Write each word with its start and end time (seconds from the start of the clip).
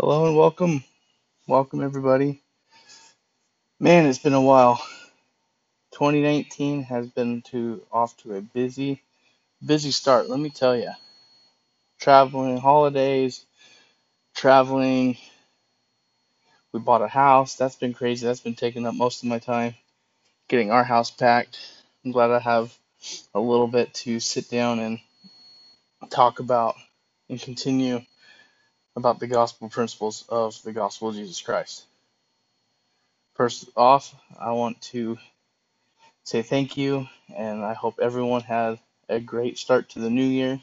Hello 0.00 0.26
and 0.26 0.36
welcome. 0.36 0.84
Welcome 1.48 1.82
everybody. 1.82 2.40
Man, 3.80 4.06
it's 4.06 4.20
been 4.20 4.32
a 4.32 4.40
while. 4.40 4.76
2019 5.90 6.84
has 6.84 7.08
been 7.08 7.42
to 7.50 7.82
off 7.90 8.16
to 8.18 8.36
a 8.36 8.40
busy, 8.40 9.02
busy 9.66 9.90
start, 9.90 10.28
let 10.30 10.38
me 10.38 10.50
tell 10.50 10.76
you. 10.76 10.92
Traveling, 11.98 12.58
holidays, 12.58 13.44
traveling. 14.36 15.16
We 16.70 16.78
bought 16.78 17.02
a 17.02 17.08
house. 17.08 17.56
That's 17.56 17.74
been 17.74 17.92
crazy. 17.92 18.24
That's 18.24 18.38
been 18.38 18.54
taking 18.54 18.86
up 18.86 18.94
most 18.94 19.24
of 19.24 19.28
my 19.28 19.40
time. 19.40 19.74
Getting 20.46 20.70
our 20.70 20.84
house 20.84 21.10
packed. 21.10 21.58
I'm 22.04 22.12
glad 22.12 22.30
I 22.30 22.38
have 22.38 22.72
a 23.34 23.40
little 23.40 23.66
bit 23.66 23.92
to 23.94 24.20
sit 24.20 24.48
down 24.48 24.78
and 24.78 25.00
talk 26.08 26.38
about 26.38 26.76
and 27.28 27.40
continue 27.40 28.02
about 28.98 29.20
the 29.20 29.28
gospel 29.28 29.68
principles 29.68 30.24
of 30.28 30.60
the 30.62 30.72
gospel 30.72 31.08
of 31.08 31.14
Jesus 31.14 31.40
Christ. 31.40 31.84
First 33.34 33.68
off, 33.76 34.14
I 34.38 34.52
want 34.52 34.82
to 34.92 35.18
say 36.24 36.42
thank 36.42 36.76
you, 36.76 37.06
and 37.34 37.64
I 37.64 37.74
hope 37.74 38.00
everyone 38.00 38.42
had 38.42 38.78
a 39.08 39.20
great 39.20 39.56
start 39.56 39.90
to 39.90 40.00
the 40.00 40.10
new 40.10 40.24
year. 40.26 40.60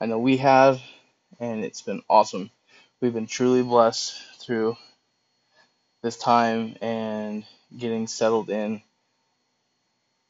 I 0.00 0.06
know 0.06 0.18
we 0.18 0.38
have, 0.38 0.80
and 1.40 1.64
it's 1.64 1.82
been 1.82 2.02
awesome. 2.08 2.50
We've 3.00 3.12
been 3.12 3.26
truly 3.26 3.62
blessed 3.62 4.16
through 4.38 4.76
this 6.02 6.16
time 6.16 6.76
and 6.80 7.44
getting 7.76 8.06
settled 8.06 8.50
in 8.50 8.82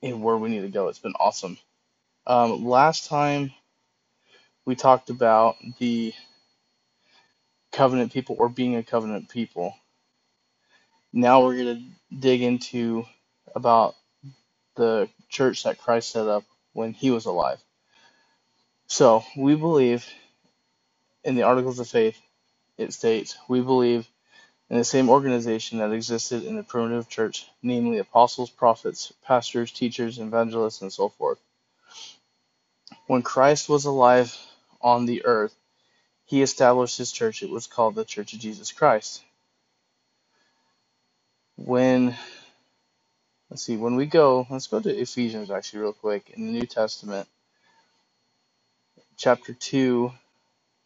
in 0.03 0.23
where 0.23 0.39
we 0.39 0.49
need 0.49 0.63
to 0.63 0.69
go. 0.69 0.89
It's 0.89 0.99
been 0.99 1.15
awesome. 1.21 1.59
Um, 2.27 2.65
last 2.65 3.09
time 3.09 3.53
we 4.65 4.75
talked 4.75 5.11
about 5.11 5.57
the 5.79 6.15
covenant 7.73 8.13
people 8.13 8.37
or 8.39 8.49
being 8.49 8.77
a 8.77 8.83
covenant 8.83 9.29
people. 9.29 9.75
Now 11.13 11.45
we're 11.45 11.57
going 11.57 11.77
to 11.77 12.17
dig 12.17 12.43
into 12.43 13.05
about 13.55 13.95
the 14.77 15.09
church 15.29 15.65
that 15.65 15.79
Christ 15.79 16.11
set 16.13 16.27
up 16.27 16.45
when 16.73 16.93
he 16.93 17.11
was 17.11 17.27
alive. 17.27 17.61
So 18.87 19.25
we 19.37 19.55
believe 19.55 20.07
in 21.25 21.35
the 21.35 21.43
Articles 21.43 21.79
of 21.79 21.89
Faith, 21.89 22.21
it 22.79 22.93
states, 22.93 23.37
we 23.49 23.61
believe 23.61 24.09
in 24.71 24.79
the 24.79 24.85
same 24.85 25.11
organization 25.11 25.79
that 25.79 25.93
existed 25.93 26.45
in 26.45 26.57
the 26.57 26.63
primitive 26.63 27.09
church, 27.09 27.47
namely 27.63 27.99
apostles, 27.99 28.51
prophets, 28.51 29.13
pastors, 29.25 29.73
teachers, 29.73 30.19
evangelists, 30.19 30.81
and 30.83 30.93
so 30.93 31.09
forth. 31.09 31.39
When 33.07 33.23
Christ 33.23 33.69
was 33.69 33.85
alive 33.85 34.37
on 34.81 35.07
the 35.07 35.25
earth, 35.25 35.55
he 36.31 36.43
established 36.43 36.97
his 36.97 37.11
church. 37.11 37.43
It 37.43 37.51
was 37.51 37.67
called 37.67 37.97
the 37.97 38.05
Church 38.05 38.33
of 38.35 38.39
Jesus 38.39 38.71
Christ. 38.71 39.21
When 41.57 42.17
let's 43.51 43.65
see, 43.65 43.77
when 43.77 43.97
we 43.97 44.07
go, 44.07 44.47
let's 44.49 44.69
go 44.69 44.81
to 44.81 44.97
Ephesians 44.97 45.51
actually 45.51 45.81
real 45.81 45.93
quick 45.93 46.31
in 46.37 46.47
the 46.47 46.53
New 46.61 46.67
Testament, 46.67 47.29
chapter 49.17 49.55
2, 49.55 50.13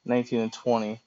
19 0.07 0.41
and 0.41 0.53
20. 0.53 1.01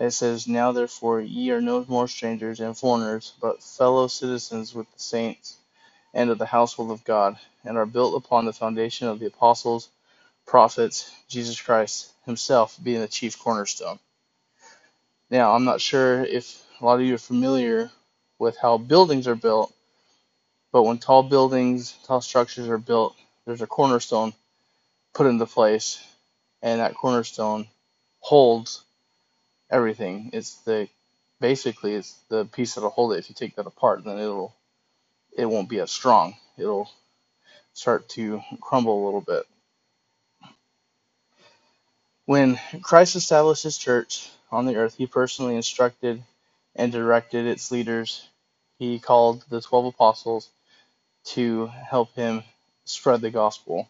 It 0.00 0.10
says, 0.10 0.48
Now 0.48 0.72
therefore 0.72 1.20
ye 1.20 1.52
are 1.52 1.60
no 1.60 1.84
more 1.88 2.08
strangers 2.08 2.58
and 2.58 2.76
foreigners, 2.76 3.34
but 3.40 3.62
fellow 3.62 4.08
citizens 4.08 4.74
with 4.74 4.92
the 4.92 4.98
saints 5.00 5.56
and 6.12 6.30
of 6.30 6.38
the 6.38 6.46
household 6.46 6.90
of 6.90 7.04
God, 7.04 7.38
and 7.64 7.78
are 7.78 7.86
built 7.86 8.16
upon 8.16 8.46
the 8.46 8.52
foundation 8.52 9.08
of 9.08 9.20
the 9.20 9.26
apostles, 9.26 9.90
prophets, 10.48 11.14
Jesus 11.28 11.60
Christ 11.60 12.10
himself 12.24 12.76
being 12.82 13.00
the 13.00 13.08
chief 13.08 13.38
cornerstone. 13.38 13.98
Now, 15.30 15.52
I'm 15.52 15.64
not 15.64 15.80
sure 15.80 16.24
if 16.24 16.62
a 16.80 16.84
lot 16.86 17.00
of 17.00 17.06
you 17.06 17.14
are 17.14 17.18
familiar 17.18 17.90
with 18.38 18.56
how 18.56 18.78
buildings 18.78 19.28
are 19.28 19.34
built, 19.34 19.74
but 20.72 20.84
when 20.84 20.98
tall 20.98 21.22
buildings, 21.22 21.94
tall 22.06 22.22
structures 22.22 22.68
are 22.68 22.78
built, 22.78 23.14
there's 23.46 23.62
a 23.62 23.66
cornerstone 23.66 24.32
put 25.14 25.26
into 25.26 25.46
place, 25.46 26.02
and 26.62 26.80
that 26.80 26.94
cornerstone 26.94 27.68
holds 28.20 28.82
everything. 29.70 30.30
It's 30.32 30.56
the 30.64 30.88
basically 31.40 31.94
it's 31.94 32.14
the 32.30 32.46
piece 32.46 32.74
that'll 32.74 32.90
hold 32.90 33.12
it. 33.12 33.18
If 33.18 33.28
you 33.28 33.34
take 33.34 33.56
that 33.56 33.66
apart, 33.66 34.04
then 34.04 34.18
it'll 34.18 34.54
it 35.36 35.46
won't 35.46 35.68
be 35.68 35.80
as 35.80 35.90
strong. 35.90 36.36
It'll 36.56 36.90
start 37.74 38.08
to 38.10 38.40
crumble 38.60 39.04
a 39.04 39.06
little 39.06 39.20
bit. 39.20 39.44
When 42.28 42.60
Christ 42.82 43.16
established 43.16 43.62
his 43.62 43.78
church 43.78 44.28
on 44.52 44.66
the 44.66 44.76
earth, 44.76 44.96
he 44.96 45.06
personally 45.06 45.56
instructed 45.56 46.22
and 46.76 46.92
directed 46.92 47.46
its 47.46 47.70
leaders. 47.70 48.28
He 48.78 48.98
called 48.98 49.46
the 49.48 49.62
12 49.62 49.86
apostles 49.86 50.50
to 51.28 51.68
help 51.68 52.14
him 52.14 52.42
spread 52.84 53.22
the 53.22 53.30
gospel. 53.30 53.88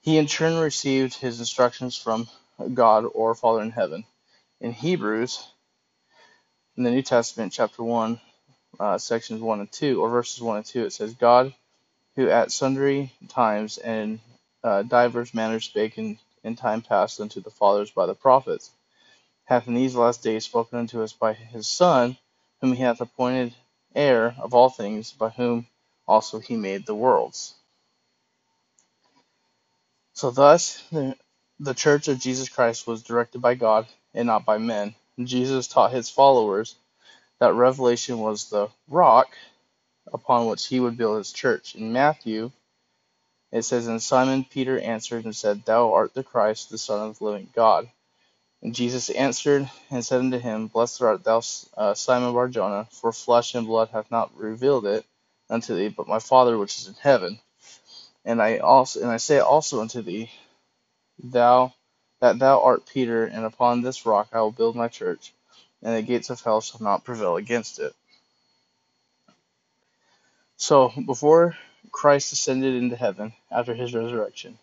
He 0.00 0.18
in 0.18 0.26
turn 0.26 0.58
received 0.58 1.14
his 1.14 1.38
instructions 1.38 1.96
from 1.96 2.28
God 2.74 3.04
or 3.14 3.36
Father 3.36 3.62
in 3.62 3.70
heaven. 3.70 4.04
In 4.60 4.72
Hebrews, 4.72 5.46
in 6.76 6.82
the 6.82 6.90
New 6.90 7.02
Testament, 7.02 7.52
chapter 7.52 7.84
1, 7.84 8.20
uh, 8.80 8.98
sections 8.98 9.40
1 9.40 9.60
and 9.60 9.70
2, 9.70 10.02
or 10.02 10.10
verses 10.10 10.42
1 10.42 10.56
and 10.56 10.66
2, 10.66 10.86
it 10.86 10.92
says, 10.92 11.14
God, 11.14 11.54
who 12.16 12.28
at 12.28 12.50
sundry 12.50 13.12
times 13.28 13.78
and 13.78 14.18
uh, 14.64 14.82
divers 14.82 15.32
manners 15.32 15.66
spake 15.66 15.98
in, 15.98 16.18
in 16.44 16.56
time 16.56 16.82
past 16.82 17.20
unto 17.20 17.40
the 17.40 17.50
fathers 17.50 17.90
by 17.90 18.06
the 18.06 18.14
prophets, 18.14 18.70
hath 19.44 19.68
in 19.68 19.74
these 19.74 19.96
last 19.96 20.22
days 20.22 20.44
spoken 20.44 20.78
unto 20.78 21.02
us 21.02 21.12
by 21.12 21.32
his 21.34 21.66
Son, 21.66 22.16
whom 22.60 22.72
he 22.74 22.82
hath 22.82 23.00
appointed 23.00 23.54
heir 23.94 24.36
of 24.40 24.54
all 24.54 24.70
things, 24.70 25.12
by 25.12 25.30
whom 25.30 25.66
also 26.06 26.40
he 26.40 26.56
made 26.56 26.86
the 26.86 26.94
worlds. 26.94 27.54
So 30.14 30.30
thus, 30.30 30.82
the, 30.92 31.16
the 31.60 31.74
church 31.74 32.08
of 32.08 32.20
Jesus 32.20 32.48
Christ 32.48 32.86
was 32.86 33.02
directed 33.02 33.40
by 33.40 33.54
God 33.54 33.86
and 34.14 34.26
not 34.26 34.44
by 34.44 34.58
men. 34.58 34.94
Jesus 35.22 35.68
taught 35.68 35.92
his 35.92 36.10
followers 36.10 36.76
that 37.40 37.54
revelation 37.54 38.18
was 38.18 38.50
the 38.50 38.68
rock 38.88 39.28
upon 40.12 40.46
which 40.46 40.66
he 40.66 40.80
would 40.80 40.96
build 40.96 41.18
his 41.18 41.32
church. 41.32 41.74
In 41.74 41.92
Matthew, 41.92 42.50
it 43.54 43.62
says, 43.62 43.86
And 43.86 44.02
Simon 44.02 44.44
Peter 44.44 44.80
answered 44.80 45.24
and 45.24 45.34
said, 45.34 45.64
Thou 45.64 45.92
art 45.92 46.12
the 46.12 46.24
Christ, 46.24 46.70
the 46.70 46.76
Son 46.76 47.08
of 47.08 47.18
the 47.18 47.24
living 47.24 47.48
God. 47.54 47.88
And 48.60 48.74
Jesus 48.74 49.10
answered 49.10 49.70
and 49.92 50.04
said 50.04 50.18
unto 50.18 50.40
him, 50.40 50.66
Blessed 50.66 51.00
art 51.00 51.22
thou, 51.22 51.40
uh, 51.76 51.94
Simon 51.94 52.32
Barjona, 52.32 52.88
for 52.90 53.12
flesh 53.12 53.54
and 53.54 53.68
blood 53.68 53.90
hath 53.90 54.10
not 54.10 54.36
revealed 54.36 54.86
it 54.86 55.06
unto 55.48 55.76
thee, 55.76 55.88
but 55.88 56.08
my 56.08 56.18
Father 56.18 56.58
which 56.58 56.78
is 56.78 56.88
in 56.88 56.94
heaven. 56.94 57.38
And 58.24 58.42
I 58.42 58.58
also 58.58 59.02
and 59.02 59.10
I 59.10 59.18
say 59.18 59.38
also 59.38 59.80
unto 59.80 60.02
thee, 60.02 60.32
thou 61.22 61.72
that 62.20 62.40
thou 62.40 62.60
art 62.60 62.86
Peter, 62.86 63.24
and 63.24 63.44
upon 63.44 63.82
this 63.82 64.04
rock 64.04 64.30
I 64.32 64.40
will 64.40 64.50
build 64.50 64.74
my 64.74 64.88
church, 64.88 65.32
and 65.80 65.94
the 65.94 66.02
gates 66.02 66.30
of 66.30 66.40
hell 66.40 66.60
shall 66.60 66.82
not 66.82 67.04
prevail 67.04 67.36
against 67.36 67.78
it. 67.78 67.94
So 70.56 70.92
before 71.06 71.56
Christ 71.92 72.32
ascended 72.32 72.74
into 72.74 72.96
heaven 72.96 73.32
after 73.50 73.74
his 73.74 73.94
resurrection, 73.94 74.58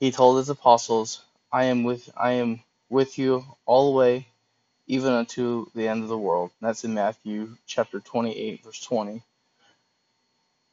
he 0.00 0.10
told 0.12 0.38
his 0.38 0.48
apostles, 0.48 1.22
I 1.52 1.64
am 1.64 1.84
with 1.84 2.10
I 2.16 2.32
am 2.32 2.62
with 2.90 3.18
you 3.18 3.44
all 3.66 3.90
the 3.90 3.96
way, 3.98 4.28
even 4.86 5.12
unto 5.12 5.66
the 5.74 5.88
end 5.88 6.02
of 6.02 6.08
the 6.08 6.18
world. 6.18 6.50
That's 6.60 6.84
in 6.84 6.94
Matthew 6.94 7.56
chapter 7.66 8.00
twenty 8.00 8.36
eight, 8.36 8.64
verse 8.64 8.80
twenty. 8.80 9.22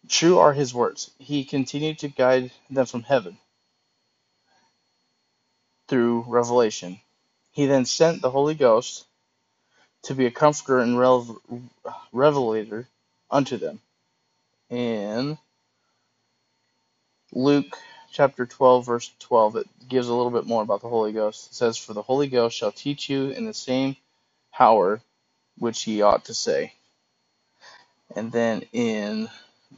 True 0.08 0.40
are 0.40 0.54
his 0.54 0.74
words. 0.74 1.12
He 1.20 1.46
continued 1.46 2.00
to 2.00 2.10
guide 2.10 2.52
them 2.70 2.86
from 2.86 3.04
heaven 3.04 3.38
through 5.88 6.26
revelation. 6.28 7.00
He 7.52 7.66
then 7.66 7.86
sent 7.86 8.22
the 8.22 8.32
Holy 8.32 8.56
Ghost 8.56 9.06
to 10.04 10.14
be 10.16 10.26
a 10.26 10.32
comforter 10.32 10.80
and 10.80 11.00
revelator 12.14 12.88
unto 13.32 13.58
them. 13.58 13.80
In 14.70 15.38
Luke 17.36 17.78
chapter 18.12 18.48
12, 18.48 18.86
verse 18.88 19.12
12, 19.20 19.58
it 19.58 19.68
gives 19.90 20.10
a 20.10 20.16
little 20.16 20.32
bit 20.32 20.48
more 20.48 20.64
about 20.64 20.82
the 20.82 20.90
Holy 20.90 21.14
Ghost. 21.14 21.52
It 21.52 21.56
says, 21.56 21.78
For 21.78 21.94
the 21.94 22.04
Holy 22.04 22.28
Ghost 22.28 22.58
shall 22.58 22.72
teach 22.74 23.10
you 23.10 23.30
in 23.30 23.46
the 23.46 23.54
same 23.54 23.98
power 24.54 25.02
which 25.60 25.88
ye 25.88 26.02
ought 26.02 26.26
to 26.26 26.34
say. 26.34 26.74
And 28.16 28.32
then 28.32 28.64
in 28.74 29.30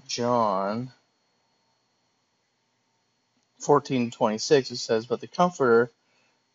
John 0.07 0.91
14:26 3.61 4.71
it 4.71 4.77
says, 4.77 5.05
But 5.07 5.21
the 5.21 5.27
Comforter, 5.27 5.91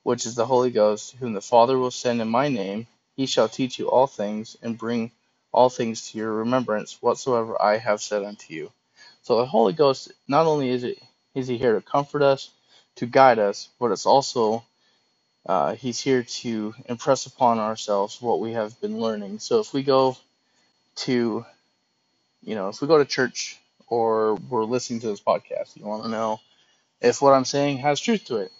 which 0.04 0.26
is 0.26 0.36
the 0.36 0.46
Holy 0.46 0.70
Ghost, 0.70 1.16
whom 1.16 1.34
the 1.34 1.42
Father 1.42 1.78
will 1.78 1.90
send 1.92 2.20
in 2.22 2.28
my 2.28 2.48
name, 2.48 2.86
he 3.16 3.26
shall 3.26 3.48
teach 3.48 3.78
you 3.78 3.90
all 3.90 4.06
things, 4.06 4.56
and 4.62 4.78
bring 4.78 5.12
all 5.52 5.70
things 5.70 6.10
to 6.10 6.18
your 6.18 6.32
remembrance, 6.32 7.02
whatsoever 7.02 7.60
I 7.60 7.78
have 7.78 8.02
said 8.02 8.24
unto 8.24 8.54
you. 8.54 8.72
So 9.22 9.38
the 9.38 9.46
Holy 9.46 9.74
Ghost, 9.74 10.12
not 10.28 10.46
only 10.46 10.70
is 10.70 10.84
it 10.84 10.98
is 11.34 11.48
he 11.48 11.58
here 11.58 11.74
to 11.74 11.82
comfort 11.82 12.22
us, 12.22 12.50
to 12.96 13.06
guide 13.06 13.38
us, 13.40 13.68
but 13.80 13.92
it's 13.92 14.06
also 14.06 14.62
Uh, 15.46 15.74
he's 15.74 16.00
here 16.00 16.22
to 16.22 16.74
impress 16.86 17.26
upon 17.26 17.58
ourselves 17.58 18.22
what 18.22 18.40
we 18.40 18.52
have 18.52 18.80
been 18.80 18.98
learning. 19.00 19.40
So 19.40 19.60
if 19.60 19.74
we 19.74 19.82
go 19.82 20.16
to, 20.96 21.46
you 22.42 22.54
know, 22.56 22.68
if 22.68 22.80
we 22.82 22.88
go 22.88 22.98
to 22.98 23.04
church 23.06 23.58
or 23.88 24.36
we're 24.36 24.64
listening 24.64 25.00
to 25.00 25.08
this 25.08 25.20
podcast, 25.20 25.76
you 25.76 25.86
want 25.86 26.04
to 26.04 26.10
know 26.10 26.40
if 27.00 27.22
what 27.22 27.34
I'm 27.34 27.46
saying 27.46 27.78
has 27.78 28.00
truth 28.00 28.26
to 28.26 28.38
it. 28.38 28.52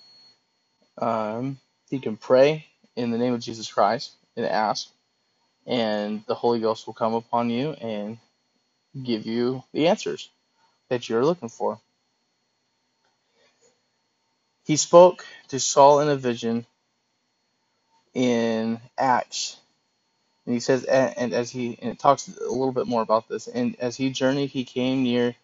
Um, 0.99 1.59
you 1.91 2.01
can 2.01 2.17
pray 2.17 2.67
in 2.97 3.11
the 3.13 3.19
name 3.19 3.35
of 3.35 3.41
Jesus 3.41 3.73
Christ 3.73 4.13
and 4.37 4.47
ask, 4.47 4.89
and 5.67 6.25
the 6.29 6.35
Holy 6.35 6.61
Ghost 6.61 6.87
will 6.87 6.95
come 6.95 7.15
upon 7.15 7.51
you 7.51 7.73
and 7.73 8.19
give 9.03 9.27
you 9.27 9.65
the 9.73 9.89
answers 9.89 10.31
that 10.93 11.09
you're 11.09 11.25
looking 11.25 11.49
for. 11.49 11.81
He 14.67 14.77
spoke 14.77 15.25
to 15.49 15.59
Saul 15.59 16.01
in 16.01 16.11
a 16.11 16.17
vision 16.17 16.67
in 18.13 18.79
Acts, 18.99 19.57
and 20.45 20.53
he 20.53 20.61
says, 20.61 20.85
and, 20.85 21.33
as 21.33 21.51
he 21.51 21.79
and 21.81 21.93
it 21.93 21.99
talks 21.99 22.29
a 22.29 22.43
little 22.43 22.73
bit 22.73 22.87
more 22.87 23.01
about 23.01 23.27
this, 23.27 23.49
and 23.49 23.75
as 23.81 23.97
he 23.97 24.11
journeyed, 24.11 24.51
he 24.51 24.65
came 24.65 25.03
near 25.03 25.35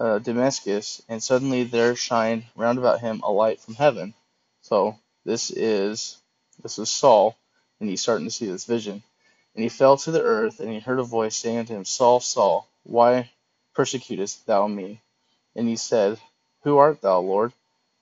uh, 0.00 0.18
Damascus, 0.18 1.02
and 1.10 1.22
suddenly 1.22 1.64
there 1.64 1.94
shined 1.94 2.44
round 2.56 2.78
about 2.78 3.00
him 3.00 3.20
a 3.22 3.30
light 3.30 3.60
from 3.60 3.74
heaven. 3.74 4.14
So 4.62 4.98
this 5.26 5.50
is 5.50 6.16
this 6.62 6.78
is 6.78 6.88
Saul, 6.88 7.36
and 7.80 7.90
he's 7.90 8.00
starting 8.00 8.26
to 8.26 8.32
see 8.32 8.46
this 8.46 8.64
vision. 8.64 9.02
And 9.54 9.62
he 9.62 9.68
fell 9.68 9.98
to 9.98 10.10
the 10.10 10.22
earth, 10.22 10.60
and 10.60 10.70
he 10.70 10.80
heard 10.80 11.00
a 11.00 11.04
voice 11.04 11.36
saying 11.36 11.58
unto 11.58 11.74
him, 11.74 11.84
Saul, 11.84 12.20
Saul, 12.20 12.66
why 12.82 13.30
persecutest 13.76 14.46
thou 14.46 14.66
me? 14.68 15.02
And 15.56 15.68
he 15.68 15.76
said, 15.76 16.18
Who 16.64 16.78
art 16.78 17.02
thou, 17.02 17.20
Lord? 17.20 17.52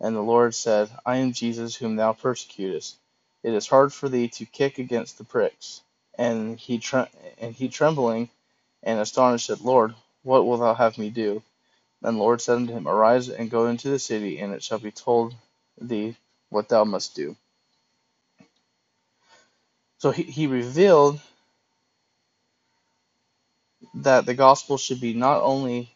And 0.01 0.17
the 0.17 0.23
Lord 0.23 0.55
said, 0.55 0.91
I 1.07 1.19
am 1.19 1.33
Jesus 1.33 1.77
whom 1.77 1.97
thou 1.97 2.15
persecutest. 2.15 2.97
It 3.43 3.55
is 3.55 3.69
hard 3.69 3.93
for 3.93 4.09
thee 4.09 4.29
to 4.29 4.47
kick 4.47 4.79
against 4.79 5.19
the 5.19 5.25
pricks. 5.25 5.83
And 6.19 6.59
he 6.59 6.79
tre- 6.79 7.11
and 7.39 7.55
he 7.55 7.69
trembling 7.69 8.31
and 8.83 9.01
astonished 9.01 9.47
said, 9.47 9.61
Lord, 9.63 9.95
what 10.23 10.47
wilt 10.47 10.61
thou 10.61 10.75
have 10.75 10.99
me 10.99 11.11
do? 11.11 11.43
And 12.03 12.17
the 12.17 12.23
Lord 12.23 12.41
said 12.41 12.57
unto 12.57 12.73
him, 12.75 12.89
Arise 12.89 13.29
and 13.31 13.51
go 13.51 13.67
into 13.67 13.91
the 13.91 13.99
city, 13.99 14.39
and 14.39 14.55
it 14.55 14.63
shall 14.63 14.79
be 14.79 14.93
told 14.93 15.35
thee 15.81 16.17
what 16.51 16.69
thou 16.69 16.85
must 16.85 17.17
do. 17.17 17.37
So 19.99 20.11
he, 20.11 20.25
he 20.25 20.47
revealed 20.47 21.21
that 23.95 24.27
the 24.27 24.35
gospel 24.35 24.79
should 24.79 25.01
be 25.01 25.15
not 25.15 25.43
only 25.43 25.91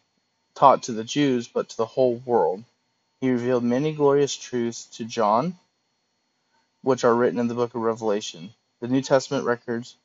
taught 0.55 0.83
to 0.83 0.91
the 0.93 1.03
Jews, 1.03 1.47
but 1.47 1.69
to 1.69 1.77
the 1.77 1.85
whole 1.85 2.15
world. 2.25 2.63
He 3.21 3.31
revealed 3.31 3.63
many 3.63 3.93
glorious 3.93 4.35
truths 4.35 4.85
to 4.97 5.05
John, 5.05 5.57
which 6.81 7.03
are 7.03 7.15
written 7.15 7.39
in 7.39 7.47
the 7.47 7.55
book 7.55 7.75
of 7.75 7.81
Revelation. 7.81 8.53
The 8.81 8.87
New 8.87 9.01
Testament 9.01 9.45
records 9.45 9.95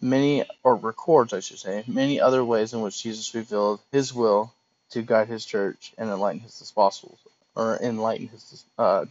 many, 0.00 0.44
or 0.62 0.76
records, 0.76 1.32
I 1.32 1.40
should 1.40 1.58
say, 1.58 1.84
many 1.86 2.20
other 2.20 2.44
ways 2.44 2.72
in 2.72 2.80
which 2.80 3.02
Jesus 3.02 3.34
revealed 3.34 3.80
his 3.92 4.14
will 4.14 4.52
to 4.90 5.02
guide 5.02 5.28
his 5.28 5.44
church 5.44 5.92
and 5.98 6.10
enlighten 6.10 6.40
his 6.40 6.70
apostles, 6.70 7.18
or 7.54 7.78
enlighten 7.82 8.28
his 8.28 8.64
uh, 8.78 9.04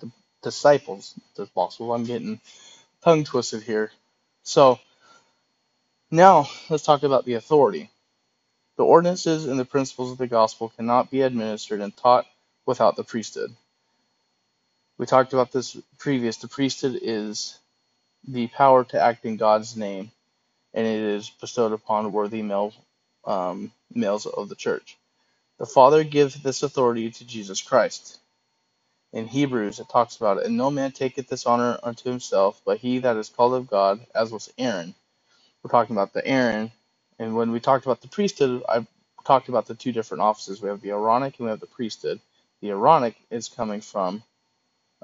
disciples. 0.44 1.13
Apostles. 1.38 1.94
I'm 1.94 2.06
getting 2.06 2.40
tongue 3.04 3.24
twisted 3.24 3.63
here. 3.63 3.92
So 4.44 4.80
now 6.11 6.50
let's 6.69 6.83
talk 6.83 7.03
about 7.03 7.25
the 7.25 7.35
authority. 7.35 7.89
The 8.77 8.85
ordinances 8.85 9.45
and 9.47 9.59
the 9.59 9.65
principles 9.65 10.11
of 10.11 10.17
the 10.19 10.27
gospel 10.27 10.69
cannot 10.75 11.11
be 11.11 11.21
administered 11.21 11.81
and 11.81 11.95
taught 11.95 12.25
without 12.65 12.95
the 12.95 13.03
priesthood. 13.06 13.56
We 14.97 15.07
talked 15.07 15.33
about 15.33 15.51
this 15.51 15.77
previous. 16.00 16.38
The 16.38 16.50
priesthood 16.50 17.00
is 17.01 17.57
the 18.27 18.47
power 18.47 18.85
to 18.85 19.01
act 19.01 19.25
in 19.25 19.38
God's 19.38 19.77
name, 19.77 20.11
and 20.73 20.88
it 20.88 21.00
is 21.01 21.29
bestowed 21.29 21.73
upon 21.73 22.11
worthy 22.13 22.44
male, 22.44 22.73
um, 23.25 23.71
males 23.94 24.25
of 24.27 24.50
the 24.50 24.56
church. 24.56 24.97
The 25.59 25.67
Father 25.67 26.03
gives 26.03 26.35
this 26.41 26.63
authority 26.63 27.11
to 27.11 27.25
Jesus 27.25 27.61
Christ. 27.61 28.19
In 29.13 29.27
Hebrews, 29.27 29.79
it 29.79 29.89
talks 29.89 30.17
about 30.17 30.38
it, 30.39 30.45
and 30.45 30.57
no 30.57 30.71
man 30.71 30.91
taketh 30.91 31.29
this 31.29 31.45
honor 31.47 31.79
unto 31.83 32.09
himself, 32.09 32.61
but 32.65 32.79
he 32.79 33.00
that 33.00 33.17
is 33.17 33.29
called 33.29 33.56
of 33.56 33.67
God, 33.69 34.01
as 34.15 34.31
was 34.31 34.53
Aaron. 34.57 34.95
We're 35.63 35.71
talking 35.71 35.95
about 35.95 36.13
the 36.13 36.25
Aaron, 36.25 36.71
and 37.19 37.35
when 37.35 37.51
we 37.51 37.59
talked 37.59 37.85
about 37.85 38.01
the 38.01 38.07
priesthood, 38.09 38.63
I 38.69 38.88
talked 39.25 39.50
about 39.50 39.67
the 39.67 39.75
two 39.75 39.91
different 39.91 40.21
offices. 40.23 40.61
We 40.61 40.69
have 40.69 40.81
the 40.81 40.91
Aaronic 40.91 41.39
and 41.39 41.45
we 41.45 41.51
have 41.51 41.59
the 41.61 41.67
priesthood. 41.67 42.19
The 42.61 42.71
Aaronic 42.71 43.15
is 43.31 43.50
coming 43.50 43.81
from 43.81 44.23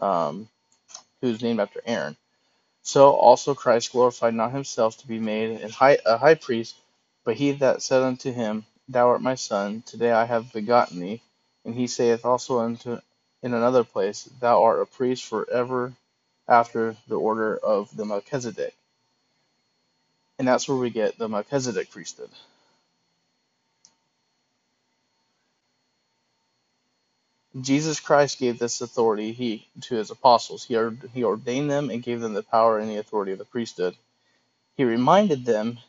um, 0.02 0.50
who's 1.22 1.42
named 1.44 1.60
after 1.62 1.82
Aaron. 1.86 2.18
So 2.84 3.12
also 3.14 3.56
Christ 3.56 3.92
glorified 3.94 4.36
not 4.36 4.52
himself 4.54 4.98
to 5.00 5.08
be 5.08 5.20
made 5.20 5.62
a 5.62 5.70
high, 5.70 6.00
a 6.06 6.18
high 6.18 6.36
priest, 6.36 6.76
but 7.26 7.36
he 7.36 7.54
that 7.54 7.82
said 7.82 8.04
unto 8.04 8.32
him, 8.32 8.66
Thou 8.90 9.10
art 9.10 9.22
my 9.22 9.36
son, 9.36 9.84
today 9.86 10.12
I 10.12 10.26
have 10.26 10.54
begotten 10.54 11.00
thee. 11.00 11.22
And 11.66 11.76
he 11.76 11.88
saith 11.88 12.26
also 12.26 12.60
unto 12.60 13.00
in 13.44 13.54
another 13.54 13.84
place, 13.84 14.26
Thou 14.42 14.64
art 14.64 14.82
a 14.82 14.86
priest 14.88 15.26
forever 15.26 15.94
after 16.48 16.96
the 17.08 17.16
order 17.20 17.58
of 17.58 17.96
the 17.96 18.06
Melchizedek. 18.06 18.76
And 20.40 20.48
that's 20.48 20.68
where 20.70 20.78
we 20.78 20.90
get 20.90 21.18
the 21.18 21.30
Melchizedek 21.30 21.92
priesthood. 21.92 22.30
Jesus 27.62 28.00
Christ 28.00 28.40
gave 28.40 28.60
this 28.60 28.82
authority 28.82 29.34
he 29.34 29.68
to 29.84 29.96
his 29.96 30.12
apostles. 30.12 30.66
He, 30.66 30.76
he 31.14 31.24
ordained 31.24 31.72
them 31.72 31.90
and 31.90 32.04
gave 32.04 32.22
them 32.22 32.34
the 32.34 32.44
power 32.44 32.80
and 32.80 32.90
the 32.90 32.98
authority 32.98 33.34
of 33.34 33.40
the 33.40 33.46
priesthood. 33.46 33.96
He 34.78 34.86
reminded 34.86 35.46
them 35.46 35.80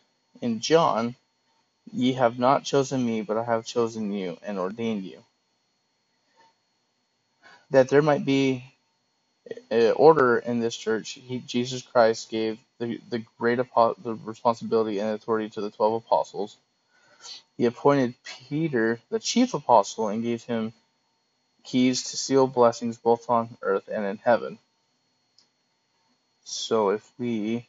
in 0.43 0.61
John, 0.61 1.17
Ye 1.93 2.15
have 2.15 2.39
not 2.39 2.65
chosen 2.65 3.07
me, 3.07 3.23
but 3.23 3.37
I 3.39 3.45
have 3.45 3.67
chosen 3.67 4.13
you 4.13 4.39
and 4.43 4.59
ordained 4.59 5.05
you. 5.05 5.25
That 7.71 7.89
there 7.91 8.03
might 8.03 8.25
be 8.27 8.65
Uh, 9.71 9.91
order 9.91 10.39
in 10.39 10.61
this 10.61 10.77
church, 10.77 11.13
he, 11.13 11.39
Jesus 11.41 11.83
Christ 11.83 12.31
gave 12.31 12.59
the, 12.79 13.01
the 13.11 13.25
great 13.39 13.59
the 13.59 14.19
responsibility 14.25 15.01
and 15.01 15.11
authority 15.11 15.51
to 15.51 15.61
the 15.61 15.71
twelve 15.71 15.95
apostles. 15.95 16.57
He 17.57 17.67
appointed 17.67 18.15
Peter 18.25 19.01
the 19.11 19.21
chief 19.21 19.55
apostle 19.55 20.09
and 20.09 20.23
gave 20.23 20.45
him 20.45 20.73
keys 21.65 22.11
to 22.11 22.17
seal 22.17 22.47
blessings 22.47 22.99
both 22.99 23.29
on 23.31 23.57
earth 23.63 23.89
and 23.93 24.05
in 24.05 24.19
heaven. 24.19 24.59
So 26.45 26.91
if 26.91 27.09
we 27.19 27.69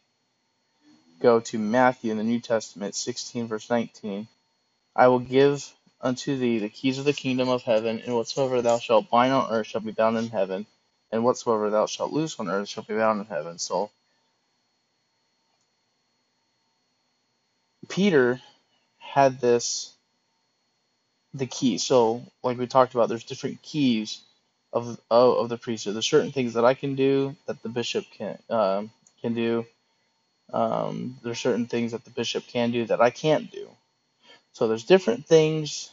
go 1.22 1.40
to 1.42 1.60
Matthew 1.60 2.12
in 2.12 2.18
the 2.18 2.24
New 2.24 2.40
Testament 2.42 2.96
16 2.96 3.48
verse 3.48 3.70
19, 3.70 4.28
I 4.96 5.08
will 5.10 5.20
give 5.20 5.66
unto 6.02 6.38
thee 6.38 6.60
the 6.60 6.70
keys 6.70 7.00
of 7.00 7.06
the 7.06 7.14
kingdom 7.14 7.50
of 7.50 7.64
heaven, 7.64 8.02
and 8.06 8.16
whatsoever 8.16 8.62
thou 8.62 8.80
shalt 8.80 9.10
bind 9.10 9.34
on 9.34 9.52
earth 9.52 9.68
shall 9.68 9.82
be 9.82 9.92
bound 9.92 10.18
in 10.18 10.30
heaven, 10.30 10.68
and 11.12 11.24
whatsoever 11.24 11.70
thou 11.70 11.86
shalt 11.88 12.14
loose 12.14 12.40
on 12.40 12.50
earth 12.50 12.70
shall 12.70 12.84
be 12.84 12.96
bound 12.96 13.22
in 13.22 13.28
heaven. 13.28 13.60
So 13.60 13.92
Peter 17.90 18.42
had 19.00 19.40
this 19.40 19.94
the 21.34 21.48
key. 21.48 21.78
So, 21.78 22.24
like 22.44 22.58
we 22.58 22.68
talked 22.68 22.94
about, 22.96 23.10
there's 23.10 23.24
different 23.24 23.62
keys 23.62 24.22
of 24.74 25.00
of, 25.12 25.38
of 25.38 25.50
the 25.50 25.58
priesthood. 25.58 25.96
There's 25.96 26.08
certain 26.10 26.32
things 26.32 26.54
that 26.54 26.66
I 26.66 26.74
can 26.74 26.96
do 26.96 27.36
that 27.48 27.62
the 27.64 27.70
bishop 27.70 28.06
can 28.18 28.40
um, 28.50 28.92
can 29.22 29.34
do. 29.34 29.66
Um, 30.54 31.18
there's 31.24 31.40
certain 31.40 31.68
things 31.68 31.92
that 31.94 32.06
the 32.06 32.12
bishop 32.12 32.48
can 32.48 32.72
do 32.72 32.86
that 32.86 33.02
I 33.02 33.10
can't 33.10 33.52
do. 33.52 33.70
So 34.54 34.68
there's 34.68 34.86
different 34.86 35.26
things 35.28 35.92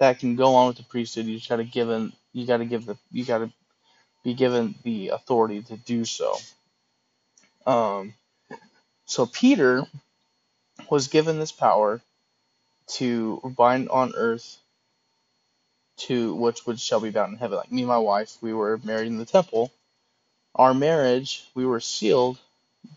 that 0.00 0.18
can 0.20 0.36
go 0.36 0.54
on 0.56 0.68
with 0.68 0.78
the 0.78 0.84
priesthood. 0.84 1.26
You 1.26 1.36
just 1.38 1.48
gotta 1.48 1.64
give 1.64 1.88
you 2.32 2.46
gotta 2.46 2.64
give 2.66 2.86
the 2.86 2.96
you 3.12 3.24
gotta 3.24 3.50
be 4.24 4.34
given 4.34 4.74
the 4.82 5.10
authority 5.10 5.62
to 5.62 5.76
do 5.76 6.04
so. 6.04 6.36
Um, 7.66 8.14
so 9.06 9.26
Peter 9.26 9.84
was 10.90 11.08
given 11.08 11.38
this 11.38 11.52
power 11.52 12.00
to 12.86 13.54
bind 13.56 13.88
on 13.88 14.14
earth 14.16 14.58
to 15.96 16.34
which 16.34 16.66
which 16.66 16.80
shall 16.80 17.00
be 17.00 17.10
bound 17.10 17.32
in 17.34 17.38
heaven. 17.38 17.58
Like 17.58 17.72
me 17.72 17.82
and 17.82 17.88
my 17.88 17.98
wife, 17.98 18.36
we 18.40 18.52
were 18.52 18.80
married 18.82 19.06
in 19.06 19.18
the 19.18 19.24
temple. 19.24 19.72
Our 20.54 20.74
marriage, 20.74 21.44
we 21.54 21.66
were 21.66 21.80
sealed 21.80 22.38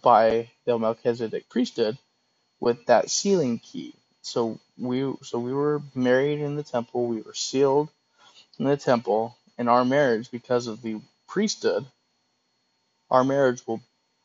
by 0.01 0.49
the 0.65 0.77
Melchizedek 0.77 1.49
priesthood 1.49 1.97
with 2.59 2.85
that 2.87 3.09
sealing 3.09 3.59
key. 3.59 3.93
So 4.21 4.59
we 4.77 5.13
so 5.23 5.39
we 5.39 5.53
were 5.53 5.81
married 5.95 6.39
in 6.39 6.55
the 6.55 6.63
temple, 6.63 7.07
we 7.07 7.21
were 7.21 7.33
sealed 7.33 7.89
in 8.59 8.65
the 8.65 8.77
temple, 8.77 9.35
and 9.57 9.69
our 9.69 9.85
marriage, 9.85 10.31
because 10.31 10.67
of 10.67 10.81
the 10.81 10.99
priesthood, 11.27 11.85
our 13.11 13.23
marriage 13.23 13.65
will 13.67 13.81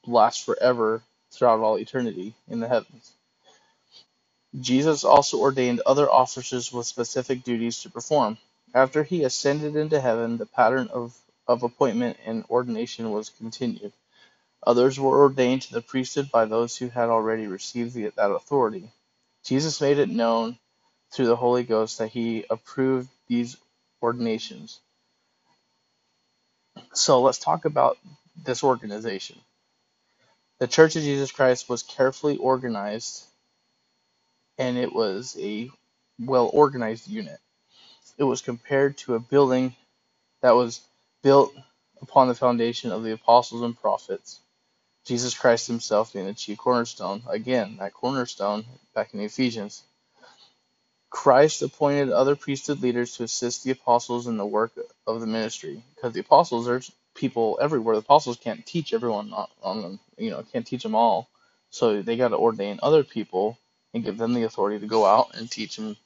last 0.06 0.44
forever 0.44 1.02
throughout 1.32 1.60
all 1.60 1.78
eternity 1.78 2.34
in 2.48 2.60
the 2.60 2.68
heavens. 2.68 3.12
Jesus 4.60 5.04
also 5.04 5.38
ordained 5.40 5.82
other 5.86 6.10
officers 6.10 6.72
with 6.72 6.86
specific 6.86 7.44
duties 7.44 7.80
to 7.82 7.90
perform. 7.90 8.38
After 8.74 9.02
he 9.02 9.24
ascended 9.24 9.76
into 9.76 10.00
heaven, 10.00 10.38
the 10.38 10.46
pattern 10.46 10.88
of, 10.92 11.16
of 11.48 11.62
appointment 11.62 12.18
and 12.26 12.44
ordination 12.50 13.10
was 13.12 13.30
continued. 13.30 13.92
Others 14.66 15.00
were 15.00 15.20
ordained 15.22 15.62
to 15.64 15.74
the 15.74 15.82
priesthood 15.82 16.30
by 16.30 16.46
those 16.46 16.76
who 16.76 16.88
had 16.90 17.10
already 17.10 17.48
received 17.48 17.94
the, 17.94 18.12
that 18.16 18.30
authority. 18.30 18.90
Jesus 19.44 19.80
made 19.80 19.98
it 19.98 20.10
known 20.10 20.58
through 21.12 21.28
the 21.28 21.36
Holy 21.36 21.64
Ghost 21.64 21.98
that 21.98 22.10
he 22.10 22.46
approved 22.50 23.10
these 23.28 23.56
ordinations. 24.02 24.81
So 26.94 27.22
let's 27.22 27.38
talk 27.38 27.64
about 27.64 27.98
this 28.44 28.64
organization. 28.64 29.38
The 30.60 30.68
Church 30.68 30.96
of 30.96 31.02
Jesus 31.02 31.32
Christ 31.32 31.68
was 31.68 31.82
carefully 31.82 32.36
organized 32.38 33.24
and 34.58 34.78
it 34.78 34.92
was 34.92 35.36
a 35.40 35.70
well 36.20 36.50
organized 36.52 37.08
unit. 37.08 37.38
It 38.18 38.24
was 38.24 38.42
compared 38.42 38.98
to 38.98 39.14
a 39.14 39.20
building 39.20 39.74
that 40.42 40.52
was 40.56 40.80
built 41.22 41.54
upon 42.02 42.28
the 42.28 42.34
foundation 42.34 42.92
of 42.92 43.04
the 43.04 43.12
apostles 43.12 43.62
and 43.62 43.78
prophets, 43.80 44.40
Jesus 45.06 45.34
Christ 45.34 45.66
himself 45.68 46.12
being 46.12 46.26
the 46.26 46.34
chief 46.34 46.58
cornerstone. 46.58 47.22
Again, 47.28 47.78
that 47.80 47.94
cornerstone 47.94 48.64
back 48.94 49.14
in 49.14 49.20
Ephesians. 49.20 49.82
Christ 51.12 51.60
appointed 51.60 52.10
other 52.10 52.34
priesthood 52.34 52.80
leaders 52.80 53.16
to 53.16 53.24
assist 53.24 53.62
the 53.62 53.70
apostles 53.70 54.26
in 54.26 54.38
the 54.38 54.46
work 54.46 54.72
of 55.06 55.20
the 55.20 55.26
ministry 55.26 55.84
because 55.94 56.14
the 56.14 56.20
apostles 56.20 56.66
are 56.66 56.80
people 57.14 57.58
everywhere. 57.60 57.94
The 57.94 58.00
apostles 58.00 58.38
can't 58.38 58.64
teach 58.64 58.94
everyone 58.94 59.32
on 59.62 59.82
them, 59.82 60.00
you 60.16 60.30
know, 60.30 60.42
can't 60.52 60.66
teach 60.66 60.82
them 60.82 60.94
all. 60.94 61.28
So 61.68 62.00
they 62.00 62.16
got 62.16 62.28
to 62.28 62.38
ordain 62.38 62.80
other 62.82 63.04
people 63.04 63.58
and 63.92 64.02
give 64.02 64.16
them 64.16 64.32
the 64.32 64.44
authority 64.44 64.80
to 64.80 64.86
go 64.86 65.04
out 65.04 65.36
and 65.36 65.50
teach 65.50 65.76
and 65.76 65.96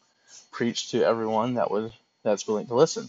preach 0.50 0.90
to 0.90 1.04
everyone 1.04 1.54
that 1.54 1.70
would 1.70 1.92
that's 2.24 2.48
willing 2.48 2.66
to 2.66 2.74
listen. 2.74 3.08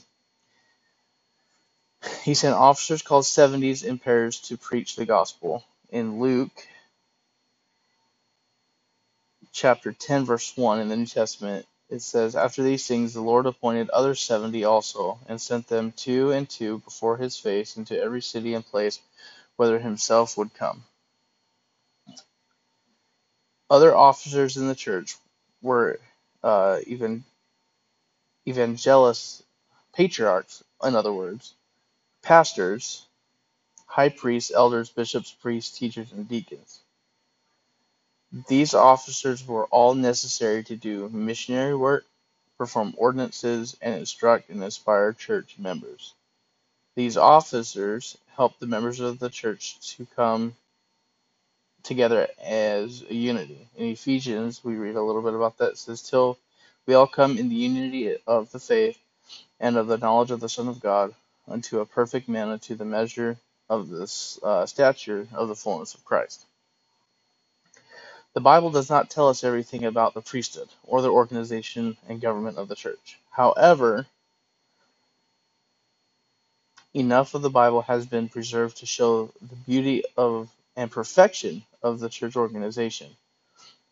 He 2.22 2.36
sent 2.36 2.54
officers 2.56 3.02
called 3.02 3.26
seventies 3.26 3.84
in 3.84 3.98
pairs 3.98 4.40
to 4.42 4.58
preach 4.58 4.96
the 4.96 5.06
gospel. 5.06 5.66
In 5.90 6.20
Luke 6.20 6.68
chapter 9.52 9.92
10 9.92 10.26
verse 10.26 10.56
1 10.56 10.80
in 10.80 10.90
the 10.90 10.96
New 10.96 11.08
Testament 11.08 11.66
it 11.90 12.02
says 12.02 12.36
after 12.36 12.64
these 12.64 12.88
things 12.88 13.14
the 13.14 13.22
Lord 13.22 13.46
appointed 13.46 13.90
other 13.90 14.16
70 14.16 14.64
also 14.66 15.20
and 15.28 15.42
sent 15.42 15.68
them 15.68 15.94
two 15.94 16.32
and 16.32 16.50
two 16.50 16.80
before 16.80 17.18
his 17.18 17.38
face 17.38 17.78
into 17.78 18.00
every 18.02 18.22
city 18.22 18.54
and 18.56 18.66
place 18.66 19.00
whither 19.58 19.80
himself 19.80 20.38
would 20.38 20.54
come. 20.54 20.84
Other 23.70 23.96
officers 23.96 24.58
in 24.58 24.68
the 24.68 24.76
church 24.76 25.18
were 25.62 26.00
uh, 26.44 26.80
even 26.88 27.24
evangelist 28.48 29.44
patriarchs, 29.94 30.64
in 30.84 30.96
other 30.96 31.14
words, 31.14 31.54
pastors, 32.24 33.06
high 33.86 34.10
priests, 34.10 34.52
elders, 34.54 34.90
bishops, 34.90 35.32
priests, 35.32 35.78
teachers, 35.78 36.12
and 36.12 36.28
deacons. 36.28 36.82
These 38.48 38.76
officers 38.76 39.48
were 39.48 39.66
all 39.68 39.96
necessary 39.96 40.64
to 40.66 40.78
do 40.78 41.10
missionary 41.10 41.76
work, 41.76 42.06
perform 42.58 42.96
ordinances, 42.98 43.78
and 43.82 43.96
instruct 43.96 44.50
and 44.50 44.64
inspire 44.64 45.14
church 45.14 45.58
members. 45.60 46.14
These 46.96 47.18
officers 47.18 48.18
helped 48.36 48.60
the 48.60 48.68
members 48.68 49.00
of 49.02 49.20
the 49.20 49.30
church 49.30 49.80
to 49.98 50.08
come 50.16 50.56
together 51.84 52.28
as 52.44 53.04
a 53.10 53.16
unity. 53.16 53.70
In 53.78 53.88
Ephesians, 53.88 54.64
we 54.64 54.76
read 54.76 54.96
a 54.98 55.04
little 55.04 55.24
bit 55.24 55.36
about 55.36 55.60
that. 55.60 55.74
It 55.74 55.80
says, 55.80 56.04
Till 56.04 56.40
we 56.88 56.96
all 56.96 57.08
come 57.08 57.38
in 57.38 57.50
the 57.50 57.56
unity 57.56 58.18
of 58.28 58.52
the 58.52 58.60
faith 58.60 58.98
and 59.60 59.78
of 59.78 59.88
the 59.88 60.00
knowledge 60.00 60.32
of 60.32 60.42
the 60.42 60.50
Son 60.50 60.70
of 60.70 60.82
God, 60.82 61.16
unto 61.48 61.82
a 61.82 61.88
perfect 61.88 62.30
man, 62.30 62.50
unto 62.50 62.76
the 62.76 62.86
measure 62.86 63.38
of 63.70 63.90
the 63.90 64.04
uh, 64.44 64.68
stature 64.68 65.28
of 65.34 65.50
the 65.50 65.56
fullness 65.56 65.96
of 65.96 66.06
Christ. 66.06 66.47
The 68.38 68.42
Bible 68.42 68.70
does 68.70 68.88
not 68.88 69.10
tell 69.10 69.30
us 69.30 69.44
everything 69.44 69.84
about 69.84 70.14
the 70.14 70.22
priesthood 70.22 70.70
or 70.84 71.02
the 71.02 71.10
organization 71.10 71.98
and 72.08 72.22
government 72.22 72.60
of 72.60 72.68
the 72.68 72.76
church. 72.76 73.18
However, 73.32 74.06
enough 76.94 77.34
of 77.34 77.42
the 77.42 77.50
Bible 77.50 77.82
has 77.82 78.06
been 78.06 78.30
preserved 78.30 78.78
to 78.78 78.86
show 78.86 79.32
the 79.42 79.56
beauty 79.56 80.04
of 80.16 80.52
and 80.76 80.92
perfection 80.92 81.64
of 81.82 82.00
the 82.00 82.10
church 82.10 82.36
organization. 82.36 83.10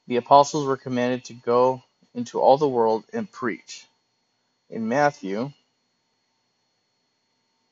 The 0.06 0.18
apostles 0.18 0.68
were 0.68 0.78
commanded 0.78 1.26
to 1.26 1.34
go 1.34 1.82
into 2.14 2.40
all 2.40 2.60
the 2.60 2.70
world 2.70 3.04
and 3.12 3.32
preach. 3.32 3.88
In 4.70 4.88
Matthew 4.88 5.54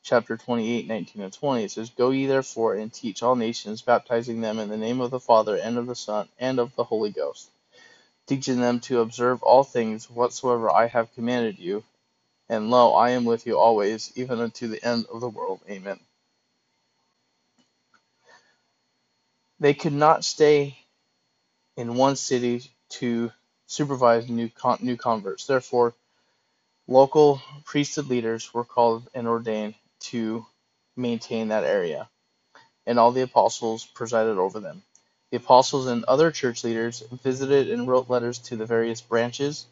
chapter 0.04 0.38
28, 0.38 0.88
19 0.88 1.22
and 1.24 1.34
20, 1.34 1.64
it 1.64 1.72
says, 1.72 1.90
Go 1.90 2.10
ye 2.12 2.26
therefore 2.26 2.76
and 2.76 2.92
teach 2.92 3.24
all 3.24 3.36
nations, 3.36 3.82
baptizing 3.82 4.42
them 4.42 4.60
in 4.60 4.70
the 4.70 4.78
name 4.78 5.02
of 5.02 5.12
the 5.12 5.20
Father, 5.20 5.56
and 5.56 5.78
of 5.78 5.88
the 5.88 5.96
Son, 5.96 6.28
and 6.40 6.60
of 6.60 6.76
the 6.76 6.84
Holy 6.84 7.10
Ghost, 7.10 7.50
teaching 8.26 8.60
them 8.60 8.80
to 8.80 9.00
observe 9.00 9.42
all 9.42 9.64
things 9.64 10.10
whatsoever 10.10 10.70
I 10.70 10.88
have 10.88 11.14
commanded 11.14 11.58
you. 11.58 11.84
And 12.48 12.70
lo, 12.70 12.94
I 12.94 13.10
am 13.12 13.24
with 13.24 13.46
you 13.46 13.58
always, 13.58 14.12
even 14.16 14.40
unto 14.40 14.68
the 14.68 14.84
end 14.84 15.06
of 15.12 15.20
the 15.20 15.30
world. 15.30 15.60
Amen. 15.70 16.00
They 19.60 19.74
could 19.74 19.94
not 19.94 20.24
stay 20.24 20.78
in 21.76 21.96
one 21.96 22.16
city 22.16 22.62
to 22.90 23.32
supervise 23.66 24.28
new 24.28 24.50
con- 24.50 24.78
new 24.82 24.96
converts. 24.96 25.46
Therefore, 25.46 25.94
local 26.88 27.40
priesthood 27.64 28.08
leaders 28.08 28.52
were 28.54 28.64
called 28.64 29.08
and 29.14 29.28
ordained 29.28 29.74
to 30.10 30.46
maintain 30.96 31.48
that 31.48 31.64
area, 31.64 32.08
and 32.86 32.98
all 32.98 33.12
the 33.12 33.22
apostles 33.22 33.86
presided 33.86 34.38
over 34.38 34.60
them. 34.60 34.82
The 35.32 35.38
apostles 35.38 35.88
and 35.88 36.04
other 36.04 36.30
church 36.32 36.64
leaders 36.64 37.02
visited 37.24 37.70
and 37.70 37.88
wrote 37.88 38.10
letters 38.10 38.38
to 38.40 38.56
the 38.56 38.66
various 38.66 39.00
branches 39.02 39.66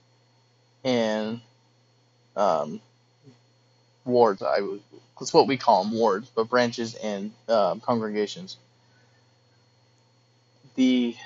and 0.84 1.40
um, 2.36 2.80
wards. 4.04 4.42
I 4.42 4.60
that's 5.18 5.34
what 5.34 5.48
we 5.48 5.58
call 5.58 5.84
them 5.84 5.94
wards, 5.94 6.30
but 6.34 6.50
branches 6.50 6.94
and 6.96 7.32
um, 7.48 7.80
congregations. 7.80 8.58
The 10.76 11.16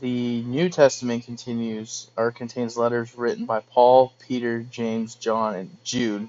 the 0.00 0.42
New 0.42 0.68
Testament 0.70 1.24
continues 1.26 2.10
or 2.16 2.32
contains 2.32 2.76
letters 2.76 3.16
written 3.16 3.46
by 3.46 3.60
Paul, 3.60 4.12
Peter, 4.20 4.62
James, 4.62 5.14
John, 5.16 5.56
and 5.56 5.76
Jude, 5.84 6.28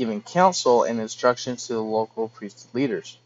giving 0.00 0.22
counsel 0.22 0.84
and 0.84 0.98
instructions 0.98 1.66
to 1.66 1.74
the 1.74 1.82
local 1.82 2.26
priesthood 2.26 2.74
leaders. 2.74 3.18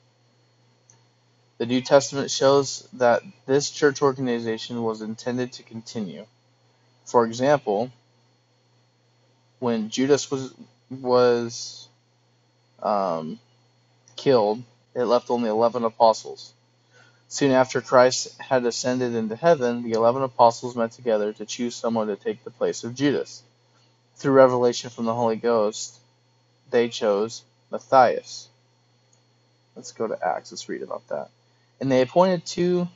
The 1.59 1.67
New 1.67 1.81
Testament 1.81 2.33
shows 2.33 2.89
that 2.95 3.23
this 3.47 3.71
church 3.71 4.03
organization 4.03 4.83
was 4.83 5.01
intended 5.01 5.53
to 5.53 5.63
continue. 5.63 6.27
For 7.05 7.27
example, 7.27 7.93
when 9.61 9.89
Judas 9.89 10.33
was 10.33 10.53
was 10.91 11.87
um, 12.83 13.39
killed, 14.17 14.61
it 14.97 15.05
left 15.05 15.31
only 15.31 15.51
eleven 15.51 15.85
apostles. 15.85 16.53
Soon 17.29 17.53
after 17.53 17.81
Christ 17.81 18.37
had 18.41 18.67
ascended 18.67 19.15
into 19.15 19.37
heaven, 19.37 19.85
the 19.85 19.93
eleven 19.93 20.25
apostles 20.25 20.75
met 20.75 20.91
together 20.91 21.33
to 21.35 21.47
choose 21.47 21.77
someone 21.77 22.09
to 22.09 22.17
take 22.17 22.43
the 22.43 22.51
place 22.51 22.83
of 22.83 22.97
Judas. 22.97 23.45
Through 24.17 24.33
revelation 24.33 24.91
from 24.91 25.05
the 25.05 25.15
Holy 25.15 25.37
Ghost, 25.37 26.01
they 26.75 26.89
chose 26.89 27.45
Matthias. 27.71 28.49
Let's 29.77 29.93
go 29.93 30.09
to 30.09 30.27
Acts. 30.27 30.51
Let's 30.51 30.69
read 30.69 30.83
about 30.83 31.07
that. 31.07 31.31
And 31.81 31.91
they 31.91 32.03
appointed 32.03 32.45
two 32.45 32.89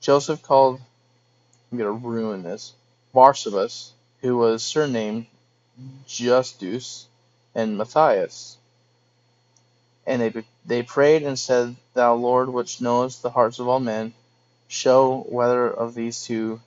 Joseph 0.00 0.40
called, 0.42 0.80
I'm 1.70 1.78
going 1.78 2.00
to 2.00 2.08
ruin 2.08 2.44
this, 2.44 2.72
Barsabas, 3.12 3.90
who 4.20 4.36
was 4.36 4.62
surnamed 4.62 5.26
Justus, 6.06 7.06
and 7.56 7.76
Matthias. 7.76 8.56
And 10.06 10.22
they 10.22 10.44
they 10.64 10.84
prayed 10.84 11.24
and 11.24 11.36
said, 11.36 11.74
Thou 11.94 12.14
Lord, 12.14 12.50
which 12.50 12.80
knowest 12.80 13.22
the 13.22 13.30
hearts 13.30 13.58
of 13.58 13.66
all 13.66 13.80
men, 13.80 14.14
show 14.68 15.26
whether 15.28 15.68
of 15.68 15.94
these 15.94 16.22
two 16.22 16.60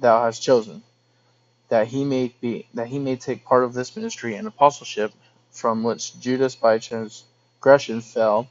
thou 0.00 0.24
hast 0.24 0.42
chosen, 0.42 0.82
that 1.68 1.86
he 1.86 2.04
may 2.04 2.34
be 2.40 2.66
that 2.74 2.88
he 2.88 2.98
may 2.98 3.14
take 3.14 3.44
part 3.44 3.62
of 3.62 3.74
this 3.74 3.94
ministry 3.94 4.34
and 4.34 4.48
apostleship, 4.48 5.12
from 5.56 5.82
which 5.82 6.18
Judas 6.20 6.54
by 6.54 6.78
transgression 6.78 8.00
fell, 8.00 8.48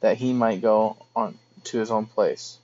that 0.00 0.18
he 0.18 0.32
might 0.32 0.60
go 0.60 0.96
on 1.16 1.38
to 1.64 1.78
his 1.78 1.90
own 1.90 2.06
place. 2.06 2.58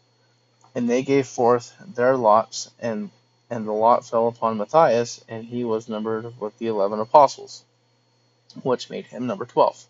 And 0.75 0.89
they 0.89 1.03
gave 1.03 1.27
forth 1.27 1.75
their 1.95 2.17
lots, 2.17 2.71
and 2.79 3.11
and 3.51 3.67
the 3.67 3.73
lot 3.73 4.05
fell 4.05 4.29
upon 4.29 4.59
Matthias, 4.59 5.25
and 5.29 5.45
he 5.45 5.65
was 5.65 5.89
numbered 5.89 6.39
with 6.39 6.59
the 6.59 6.67
eleven 6.67 7.01
apostles, 7.01 7.65
which 8.63 8.91
made 8.91 9.07
him 9.07 9.27
number 9.27 9.47
twelve. 9.47 9.83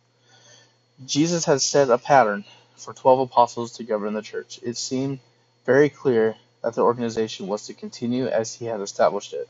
Jesus 1.05 1.45
had 1.45 1.61
set 1.61 1.91
a 1.91 1.99
pattern 1.99 2.45
for 2.77 2.93
12 2.93 3.21
apostles 3.21 3.73
to 3.73 3.85
govern 3.85 4.15
the 4.15 4.23
church. 4.23 4.61
It 4.63 4.77
seemed 4.77 5.19
very 5.65 5.89
clear 5.89 6.37
that 6.63 6.75
the 6.75 6.83
organization 6.83 7.47
was 7.47 7.67
to 7.67 7.75
continue 7.75 8.27
as 8.27 8.55
he 8.55 8.67
had 8.67 8.81
established 8.81 9.33
it. 9.33 9.49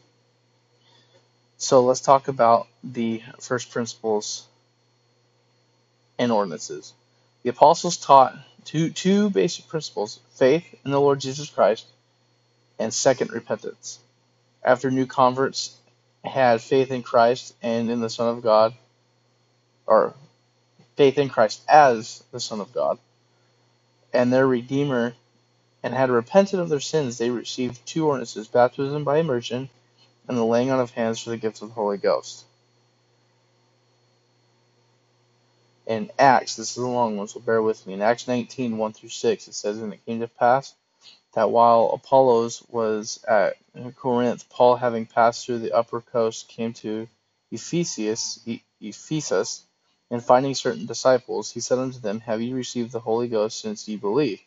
So 1.58 1.82
let's 1.84 2.00
talk 2.02 2.28
about 2.28 2.68
the 2.84 3.22
first 3.40 3.72
principles 3.72 4.46
and 6.18 6.32
ordinances. 6.32 6.94
The 7.42 7.50
apostles 7.50 7.96
taught 7.96 8.36
two 8.64 8.90
two 8.90 9.30
basic 9.30 9.68
principles: 9.68 10.20
faith 10.34 10.64
in 10.84 10.90
the 10.92 11.00
Lord 11.00 11.20
Jesus 11.20 11.50
Christ 11.50 11.86
and 12.78 12.94
second 12.94 13.32
repentance. 13.32 14.00
After 14.64 14.90
new 14.90 15.06
converts 15.06 15.76
had 16.24 16.60
faith 16.62 16.90
in 16.92 17.02
Christ 17.02 17.54
and 17.62 17.90
in 17.90 18.00
the 18.00 18.10
Son 18.10 18.28
of 18.28 18.42
God, 18.42 18.74
or 19.86 20.14
faith 20.96 21.18
in 21.18 21.28
Christ 21.30 21.62
as 21.68 22.22
the 22.32 22.40
Son 22.40 22.60
of 22.60 22.72
God, 22.74 22.98
and 24.12 24.32
their 24.32 24.46
Redeemer, 24.46 25.14
and 25.82 25.94
had 25.94 26.10
repented 26.10 26.60
of 26.60 26.68
their 26.68 26.80
sins, 26.80 27.18
they 27.18 27.30
received 27.30 27.84
two 27.86 28.06
ordinances 28.06 28.48
baptism 28.48 29.04
by 29.04 29.18
immersion 29.18 29.70
and 30.28 30.36
the 30.36 30.44
laying 30.44 30.70
on 30.70 30.80
of 30.80 30.90
hands 30.90 31.20
for 31.20 31.30
the 31.30 31.36
gift 31.36 31.62
of 31.62 31.68
the 31.68 31.74
Holy 31.74 31.98
Ghost. 31.98 32.44
In 35.86 36.10
Acts, 36.18 36.56
this 36.56 36.72
is 36.72 36.76
a 36.76 36.86
long 36.86 37.16
one, 37.16 37.28
so 37.28 37.40
bear 37.40 37.62
with 37.62 37.86
me. 37.86 37.94
In 37.94 38.02
Acts 38.02 38.28
19, 38.28 38.76
1 38.76 38.92
through 38.92 39.08
6, 39.08 39.48
it 39.48 39.54
says, 39.54 39.78
And 39.78 39.92
it 39.92 40.04
came 40.04 40.20
to 40.20 40.28
pass 40.28 40.74
that 41.34 41.50
while 41.50 41.90
Apollos 41.94 42.62
was 42.68 43.24
at 43.26 43.56
Corinth, 43.96 44.50
Paul, 44.50 44.76
having 44.76 45.06
passed 45.06 45.46
through 45.46 45.60
the 45.60 45.72
upper 45.72 46.02
coast, 46.02 46.48
came 46.48 46.74
to 46.74 47.08
Ephesus, 47.50 48.46
Ephesus, 48.82 49.64
and 50.10 50.22
finding 50.22 50.54
certain 50.54 50.84
disciples, 50.84 51.50
he 51.50 51.60
said 51.60 51.78
unto 51.78 52.00
them, 52.00 52.20
Have 52.20 52.42
ye 52.42 52.52
received 52.52 52.92
the 52.92 53.00
Holy 53.00 53.28
Ghost 53.28 53.58
since 53.58 53.88
ye 53.88 53.96
believed? 53.96 54.42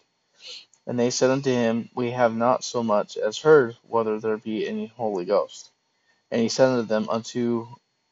And 0.86 1.00
they 1.00 1.10
said 1.10 1.32
unto 1.32 1.52
him, 1.52 1.90
We 1.96 2.12
have 2.12 2.36
not 2.36 2.64
so 2.64 2.84
much 2.84 3.18
as 3.18 3.40
heard 3.40 3.78
whether 3.88 4.20
there 4.20 4.38
be 4.38 4.68
any 4.68 4.88
Holy 4.88 5.26
Ghost. 5.26 5.71
And 6.32 6.42
he 6.42 6.50
said 6.50 6.70
unto 6.70 6.88
them, 6.88 7.10
Unto 7.10 7.68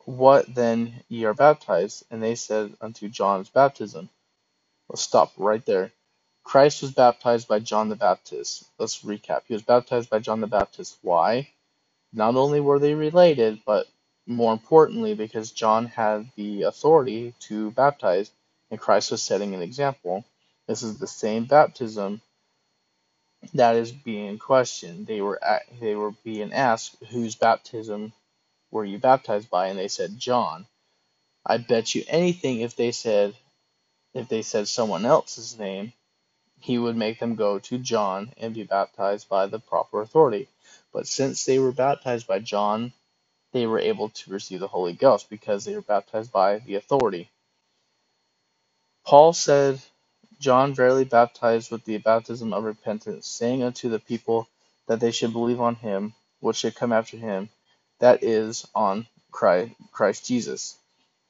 what 0.05 0.53
then 0.53 1.03
ye 1.09 1.25
are 1.25 1.35
baptized? 1.35 2.05
And 2.11 2.23
they 2.23 2.35
said, 2.35 2.75
Unto 2.81 3.09
John's 3.09 3.49
baptism. 3.49 4.09
Let's 4.89 5.03
stop 5.03 5.33
right 5.37 5.65
there. 5.65 5.91
Christ 6.43 6.81
was 6.83 6.91
baptized 6.91 7.47
by 7.47 7.59
John 7.59 7.89
the 7.89 7.95
Baptist. 7.97 8.65
Let's 8.79 9.03
recap. 9.03 9.43
He 9.47 9.53
was 9.53 9.63
baptized 9.63 10.09
by 10.09 10.19
John 10.19 10.41
the 10.41 10.47
Baptist. 10.47 10.97
Why? 11.01 11.49
Not 12.13 12.35
only 12.37 12.61
were 12.61 12.79
they 12.79 12.95
related, 12.95 13.61
but 13.65 13.87
more 14.27 14.53
importantly, 14.53 15.15
because 15.15 15.51
John 15.51 15.87
had 15.87 16.31
the 16.37 16.63
authority 16.63 17.35
to 17.41 17.71
baptize, 17.71 18.31
and 18.71 18.79
Christ 18.79 19.11
was 19.11 19.23
setting 19.23 19.55
an 19.55 19.61
example. 19.63 20.25
This 20.67 20.83
is 20.83 20.99
the 20.99 21.07
same 21.07 21.45
baptism 21.45 22.21
that 23.53 23.75
is 23.75 23.91
being 23.91 24.37
questioned. 24.39 25.07
They 25.07 25.21
were 25.21 25.39
they 25.79 25.95
were 25.95 26.11
being 26.23 26.53
asked, 26.53 26.97
"Whose 27.09 27.35
baptism 27.35 28.13
were 28.71 28.85
you 28.85 28.99
baptized 28.99 29.49
by?" 29.49 29.67
And 29.67 29.79
they 29.79 29.87
said, 29.89 30.19
"John." 30.19 30.67
I 31.45 31.57
bet 31.57 31.95
you 31.95 32.03
anything 32.07 32.61
if 32.61 32.75
they 32.75 32.91
said 32.91 33.35
if 34.13 34.29
they 34.29 34.41
said 34.43 34.67
someone 34.67 35.05
else's 35.05 35.57
name, 35.59 35.93
he 36.59 36.77
would 36.77 36.97
make 36.97 37.19
them 37.19 37.35
go 37.35 37.59
to 37.59 37.77
John 37.77 38.33
and 38.37 38.53
be 38.53 38.63
baptized 38.63 39.29
by 39.29 39.47
the 39.47 39.59
proper 39.59 40.01
authority. 40.01 40.47
But 40.93 41.07
since 41.07 41.45
they 41.45 41.59
were 41.59 41.71
baptized 41.71 42.27
by 42.27 42.39
John, 42.39 42.93
they 43.53 43.67
were 43.67 43.79
able 43.79 44.09
to 44.09 44.31
receive 44.31 44.59
the 44.61 44.67
Holy 44.67 44.93
Ghost 44.93 45.29
because 45.29 45.65
they 45.65 45.75
were 45.75 45.81
baptized 45.81 46.31
by 46.31 46.59
the 46.59 46.75
authority. 46.75 47.29
Paul 49.05 49.33
said 49.33 49.81
John 50.39 50.73
verily 50.75 51.05
baptized 51.05 51.71
with 51.71 51.85
the 51.85 51.97
baptism 51.99 52.53
of 52.53 52.63
repentance, 52.65 53.27
saying 53.27 53.63
unto 53.63 53.89
the 53.89 53.99
people 53.99 54.47
that 54.87 54.99
they 54.99 55.11
should 55.11 55.33
believe 55.33 55.61
on 55.61 55.75
him 55.75 56.13
which 56.41 56.57
should 56.57 56.75
come 56.75 56.93
after 56.93 57.17
him, 57.17 57.49
that 57.99 58.23
is, 58.23 58.67
on 58.75 59.07
Christ, 59.31 60.25
Jesus. 60.25 60.77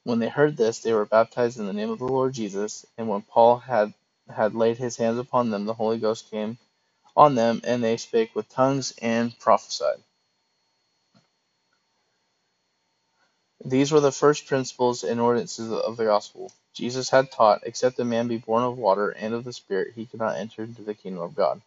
When 0.03 0.19
they 0.19 0.29
heard 0.29 0.57
this, 0.57 0.79
they 0.79 0.93
were 0.93 1.05
baptized 1.05 1.59
in 1.59 1.67
the 1.67 1.73
name 1.73 1.91
of 1.91 1.99
the 1.99 2.05
Lord 2.05 2.33
Jesus. 2.33 2.85
And 2.97 3.09
when 3.09 3.21
Paul 3.23 3.57
had 3.59 3.93
had 4.33 4.55
laid 4.55 4.77
his 4.77 4.97
hands 4.97 5.19
upon 5.19 5.51
them, 5.51 5.65
the 5.65 5.73
Holy 5.75 5.99
Ghost 5.99 6.31
came 6.31 6.57
on 7.17 7.35
them, 7.35 7.61
and 7.63 7.83
they 7.83 7.97
spake 7.97 8.35
with 8.35 8.49
tongues 8.49 8.93
and 9.01 9.37
prophesied. 9.39 9.99
These 13.65 13.91
were 13.91 13.99
the 14.01 14.11
first 14.11 14.47
principles 14.47 15.03
and 15.03 15.19
ordinances 15.19 15.71
of 15.71 15.97
the 15.97 16.05
gospel. 16.05 16.53
Jesus 16.79 17.09
had 17.11 17.31
taught, 17.31 17.61
Except 17.65 17.99
a 17.99 18.05
man 18.05 18.29
be 18.29 18.37
born 18.37 18.63
of 18.63 18.77
water 18.77 19.09
and 19.11 19.35
of 19.35 19.43
the 19.43 19.53
Spirit, 19.53 19.93
he 19.95 20.07
cannot 20.07 20.37
enter 20.37 20.63
into 20.63 20.81
the 20.83 20.95
kingdom 20.95 21.21
of 21.23 21.35
God. 21.35 21.61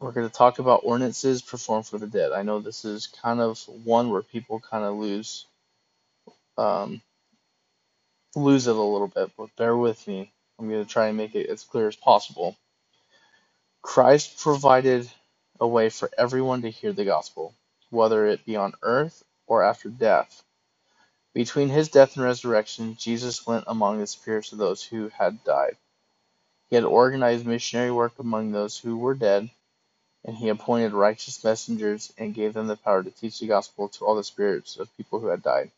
We're 0.00 0.12
going 0.12 0.28
to 0.28 0.34
talk 0.34 0.60
about 0.60 0.82
ordinances 0.84 1.42
performed 1.42 1.86
for 1.86 1.98
the 1.98 2.06
dead. 2.06 2.32
I 2.32 2.42
know 2.42 2.60
this 2.60 2.84
is 2.84 3.08
kind 3.08 3.40
of 3.40 3.60
one 3.84 4.10
where 4.10 4.22
people 4.22 4.60
kind 4.60 4.84
of 4.84 4.96
lose 4.96 5.46
um, 6.58 7.02
lose 8.36 8.66
it 8.68 8.76
a 8.76 8.80
little 8.80 9.08
bit, 9.08 9.32
but 9.38 9.56
bear 9.56 9.76
with 9.76 10.06
me. 10.08 10.32
I'm 10.58 10.68
going 10.70 10.84
to 10.84 10.90
try 10.90 11.08
and 11.08 11.16
make 11.18 11.34
it 11.34 11.50
as 11.50 11.64
clear 11.64 11.88
as 11.88 11.96
possible. 11.96 12.56
Christ 13.82 14.38
provided 14.40 15.10
a 15.60 15.66
way 15.68 15.90
for 15.90 16.10
everyone 16.18 16.62
to 16.62 16.70
hear 16.70 16.92
the 16.92 17.04
gospel, 17.04 17.54
whether 17.90 18.26
it 18.26 18.44
be 18.46 18.56
on 18.56 18.74
earth 18.82 19.24
or 19.46 19.64
after 19.64 19.88
death. 19.90 20.42
Between 21.34 21.68
his 21.68 21.88
death 21.88 22.16
and 22.16 22.24
resurrection, 22.24 22.96
Jesus 22.96 23.44
went 23.44 23.64
among 23.66 23.98
the 23.98 24.06
spirits 24.06 24.52
of 24.52 24.58
those 24.58 24.84
who 24.84 25.08
had 25.08 25.42
died. 25.42 25.76
He 26.70 26.76
had 26.76 26.84
organized 26.84 27.44
missionary 27.44 27.90
work 27.90 28.18
among 28.20 28.52
those 28.52 28.78
who 28.78 28.96
were 28.96 29.14
dead, 29.14 29.50
and 30.24 30.36
he 30.36 30.48
appointed 30.48 30.92
righteous 30.92 31.42
messengers 31.42 32.12
and 32.16 32.34
gave 32.34 32.54
them 32.54 32.68
the 32.68 32.76
power 32.76 33.02
to 33.02 33.10
teach 33.10 33.40
the 33.40 33.48
gospel 33.48 33.88
to 33.88 34.06
all 34.06 34.14
the 34.14 34.24
spirits 34.24 34.76
of 34.76 34.96
people 34.96 35.18
who 35.18 35.26
had 35.26 35.42
died. 35.42 35.72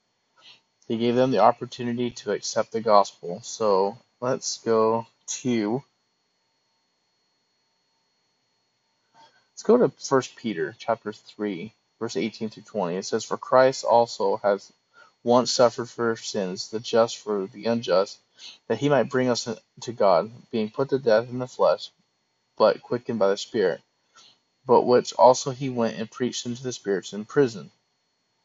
He 0.88 0.98
gave 0.98 1.16
them 1.16 1.30
the 1.30 1.40
opportunity 1.40 2.10
to 2.10 2.32
accept 2.32 2.72
the 2.72 2.80
gospel. 2.80 3.40
So 3.42 3.98
let's 4.20 4.58
go 4.58 5.06
to 5.40 5.82
let's 9.52 9.62
go 9.64 9.78
to 9.78 9.88
First 9.98 10.36
Peter 10.36 10.76
chapter 10.78 11.12
three, 11.12 11.72
verse 11.98 12.16
eighteen 12.16 12.50
through 12.50 12.64
twenty. 12.64 12.96
It 12.96 13.06
says, 13.06 13.24
For 13.24 13.36
Christ 13.36 13.84
also 13.84 14.36
has 14.44 14.70
once 15.26 15.50
suffered 15.50 15.90
for 15.90 16.14
sins, 16.14 16.70
the 16.70 16.78
just 16.78 17.18
for 17.18 17.48
the 17.48 17.64
unjust, 17.64 18.16
that 18.68 18.78
he 18.78 18.88
might 18.88 19.10
bring 19.10 19.28
us 19.28 19.48
to 19.80 19.92
God, 19.92 20.30
being 20.52 20.70
put 20.70 20.90
to 20.90 21.00
death 21.00 21.28
in 21.28 21.40
the 21.40 21.48
flesh, 21.48 21.90
but 22.56 22.80
quickened 22.80 23.18
by 23.18 23.28
the 23.30 23.36
Spirit, 23.36 23.80
but 24.66 24.82
which 24.82 25.12
also 25.14 25.50
he 25.50 25.68
went 25.68 25.98
and 25.98 26.08
preached 26.08 26.46
unto 26.46 26.62
the 26.62 26.72
spirits 26.72 27.12
in 27.12 27.24
prison. 27.24 27.72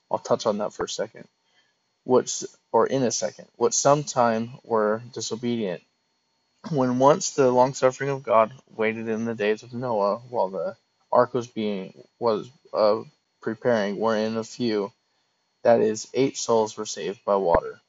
I'll 0.09 0.17
touch 0.17 0.47
on 0.47 0.57
that 0.57 0.73
for 0.73 0.85
a 0.85 0.89
second. 0.89 1.27
Which, 2.03 2.43
or 2.71 2.87
in 2.87 3.03
a 3.03 3.11
second, 3.11 3.47
which 3.57 3.75
sometime 3.75 4.49
were 4.63 5.03
disobedient, 5.13 5.83
when 6.71 6.97
once 6.97 7.31
the 7.31 7.51
long 7.51 7.75
suffering 7.75 8.09
of 8.09 8.23
God 8.23 8.53
waited 8.75 9.07
in 9.07 9.25
the 9.25 9.35
days 9.35 9.61
of 9.61 9.71
Noah, 9.71 10.17
while 10.29 10.49
the 10.49 10.75
ark 11.11 11.35
was 11.35 11.45
being 11.45 11.93
was 12.17 12.49
uh, 12.73 13.01
preparing, 13.39 13.99
wherein 13.99 14.35
a 14.35 14.43
few 14.43 14.91
that 15.63 15.81
is, 15.81 16.07
eight 16.13 16.37
souls 16.37 16.77
were 16.77 16.85
saved 16.85 17.23
by 17.25 17.35
water. 17.35 17.79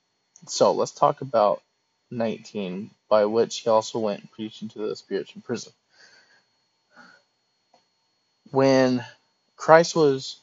So 0.47 0.73
let's 0.73 0.93
talk 0.93 1.21
about 1.21 1.63
19, 2.11 2.91
by 3.09 3.25
which 3.27 3.61
he 3.61 3.71
also 3.71 3.99
went 3.99 4.21
and 4.21 4.33
preached 4.33 4.63
into 4.63 4.79
the 4.79 4.97
spirits 4.97 5.33
in 5.35 5.43
prison. 5.43 5.73
When 8.51 9.05
Christ 9.57 9.97
was 9.97 10.39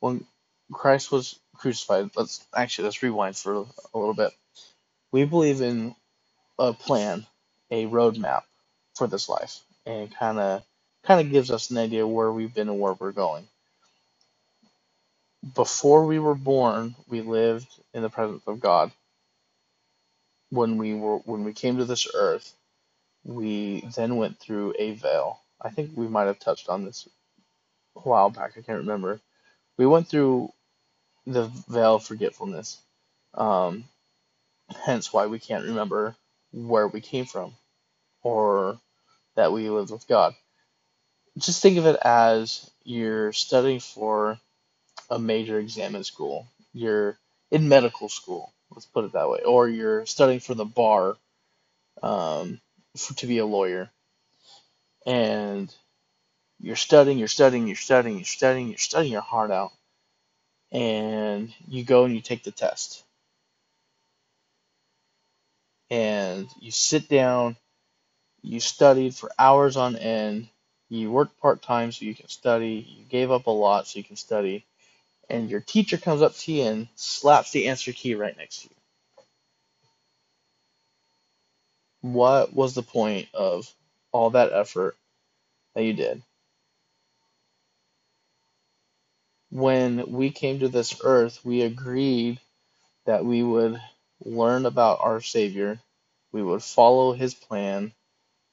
when 0.00 0.26
Christ 0.72 1.12
was 1.12 1.38
crucified, 1.54 2.10
let's 2.16 2.44
actually 2.54 2.84
let's 2.84 3.02
rewind 3.02 3.36
for 3.36 3.54
a 3.94 3.98
little 3.98 4.14
bit. 4.14 4.32
We 5.12 5.24
believe 5.24 5.60
in 5.60 5.94
a 6.58 6.72
plan, 6.72 7.26
a 7.70 7.86
roadmap 7.86 8.42
for 8.96 9.06
this 9.06 9.28
life, 9.28 9.60
and 9.86 10.14
kind 10.14 10.38
of 10.38 10.62
kind 11.04 11.20
of 11.20 11.30
gives 11.32 11.50
us 11.50 11.70
an 11.70 11.78
idea 11.78 12.06
where 12.06 12.32
we've 12.32 12.54
been 12.54 12.68
and 12.68 12.80
where 12.80 12.94
we're 12.94 13.12
going 13.12 13.46
before 15.54 16.06
we 16.06 16.18
were 16.18 16.34
born, 16.34 16.94
we 17.08 17.20
lived 17.22 17.68
in 17.94 18.02
the 18.02 18.10
presence 18.10 18.42
of 18.46 18.60
God. 18.60 18.92
When 20.50 20.78
we 20.78 20.94
were 20.94 21.18
when 21.18 21.44
we 21.44 21.52
came 21.54 21.78
to 21.78 21.84
this 21.86 22.08
earth, 22.14 22.52
we 23.24 23.82
then 23.96 24.16
went 24.16 24.38
through 24.40 24.74
a 24.78 24.92
veil. 24.92 25.40
I 25.60 25.70
think 25.70 25.92
we 25.96 26.08
might 26.08 26.26
have 26.26 26.38
touched 26.40 26.68
on 26.68 26.84
this 26.84 27.08
a 27.96 28.00
while 28.00 28.30
back. 28.30 28.52
I 28.56 28.62
can't 28.62 28.80
remember. 28.80 29.20
We 29.78 29.86
went 29.86 30.08
through 30.08 30.52
the 31.26 31.46
veil 31.68 31.96
of 31.96 32.04
forgetfulness. 32.04 32.78
Um, 33.34 33.84
hence 34.84 35.12
why 35.12 35.26
we 35.26 35.38
can't 35.38 35.66
remember 35.66 36.16
where 36.52 36.88
we 36.88 37.00
came 37.00 37.26
from 37.26 37.54
or 38.22 38.78
that 39.36 39.52
we 39.52 39.70
lived 39.70 39.92
with 39.92 40.08
God. 40.08 40.34
Just 41.38 41.62
think 41.62 41.78
of 41.78 41.86
it 41.86 41.96
as 42.02 42.70
you're 42.84 43.32
studying 43.32 43.80
for 43.80 44.38
a 45.10 45.18
major 45.18 45.58
exam 45.58 45.94
in 45.94 46.04
school. 46.04 46.46
You're 46.72 47.18
in 47.50 47.68
medical 47.68 48.08
school, 48.08 48.52
let's 48.70 48.86
put 48.86 49.04
it 49.04 49.12
that 49.12 49.28
way, 49.30 49.40
or 49.44 49.68
you're 49.68 50.06
studying 50.06 50.40
for 50.40 50.54
the 50.54 50.64
bar 50.64 51.16
um, 52.02 52.60
for, 52.96 53.14
to 53.14 53.26
be 53.26 53.38
a 53.38 53.46
lawyer, 53.46 53.90
and 55.06 55.74
you're 56.60 56.76
studying, 56.76 57.18
you're 57.18 57.28
studying, 57.28 57.66
you're 57.66 57.76
studying, 57.76 58.16
you're 58.16 58.24
studying, 58.24 58.68
you're 58.68 58.78
studying 58.78 59.12
your 59.12 59.22
heart 59.22 59.50
out, 59.50 59.72
and 60.72 61.52
you 61.68 61.84
go 61.84 62.04
and 62.04 62.14
you 62.14 62.20
take 62.20 62.44
the 62.44 62.50
test, 62.50 63.04
and 65.90 66.48
you 66.60 66.70
sit 66.70 67.08
down, 67.08 67.56
you 68.42 68.60
studied 68.60 69.14
for 69.14 69.30
hours 69.38 69.76
on 69.76 69.96
end, 69.96 70.48
you 70.90 71.10
worked 71.10 71.40
part 71.40 71.62
time 71.62 71.92
so 71.92 72.04
you 72.04 72.14
can 72.14 72.28
study, 72.28 72.86
you 72.98 73.04
gave 73.06 73.30
up 73.30 73.46
a 73.46 73.50
lot 73.50 73.86
so 73.86 73.98
you 73.98 74.04
can 74.04 74.16
study, 74.16 74.66
and 75.30 75.50
your 75.50 75.60
teacher 75.60 75.96
comes 75.98 76.22
up 76.22 76.34
to 76.36 76.52
you 76.52 76.62
and 76.64 76.88
slaps 76.96 77.50
the 77.52 77.68
answer 77.68 77.92
key 77.92 78.14
right 78.14 78.36
next 78.36 78.62
to 78.62 78.68
you. 78.68 78.74
What 82.12 82.54
was 82.54 82.74
the 82.74 82.82
point 82.82 83.28
of 83.34 83.72
all 84.12 84.30
that 84.30 84.52
effort 84.52 84.96
that 85.74 85.84
you 85.84 85.94
did? 85.94 86.22
When 89.50 90.10
we 90.12 90.30
came 90.30 90.60
to 90.60 90.68
this 90.68 91.00
earth, 91.04 91.44
we 91.44 91.62
agreed 91.62 92.40
that 93.06 93.24
we 93.24 93.42
would 93.42 93.80
learn 94.24 94.66
about 94.66 94.98
our 95.02 95.20
Savior, 95.20 95.80
we 96.32 96.42
would 96.42 96.62
follow 96.62 97.12
His 97.14 97.34
plan, 97.34 97.92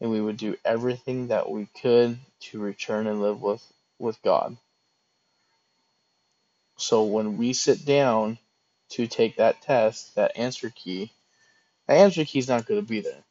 and 0.02 0.12
we 0.12 0.22
would 0.22 0.38
do 0.38 0.58
everything 0.66 1.28
that 1.30 1.50
we 1.50 1.68
could 1.82 2.18
to 2.42 2.60
return 2.60 3.08
and 3.08 3.22
live 3.22 3.42
with, 3.42 3.64
with 4.00 4.22
God. 4.24 4.58
So 6.78 7.04
when 7.04 7.38
we 7.38 7.54
sit 7.54 7.86
down 7.86 8.38
to 8.92 9.08
take 9.08 9.38
that 9.38 9.62
test, 9.62 10.16
that 10.16 10.38
answer 10.38 10.72
key, 10.76 11.12
that 11.88 11.96
answer 11.98 12.26
key 12.26 12.40
is 12.40 12.50
not 12.50 12.66
going 12.66 12.82
to 12.82 12.88
be 12.88 13.02
there. 13.02 13.24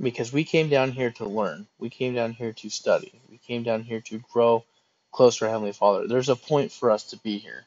Because 0.00 0.32
we 0.32 0.44
came 0.44 0.68
down 0.68 0.92
here 0.92 1.10
to 1.12 1.26
learn. 1.26 1.66
We 1.78 1.90
came 1.90 2.14
down 2.14 2.32
here 2.32 2.52
to 2.54 2.70
study. 2.70 3.20
We 3.30 3.38
came 3.38 3.64
down 3.64 3.82
here 3.82 4.00
to 4.02 4.18
grow 4.32 4.64
closer 5.12 5.46
to 5.46 5.50
Heavenly 5.50 5.72
Father. 5.72 6.08
There's 6.08 6.28
a 6.28 6.36
point 6.36 6.72
for 6.72 6.90
us 6.90 7.04
to 7.10 7.16
be 7.18 7.38
here. 7.38 7.64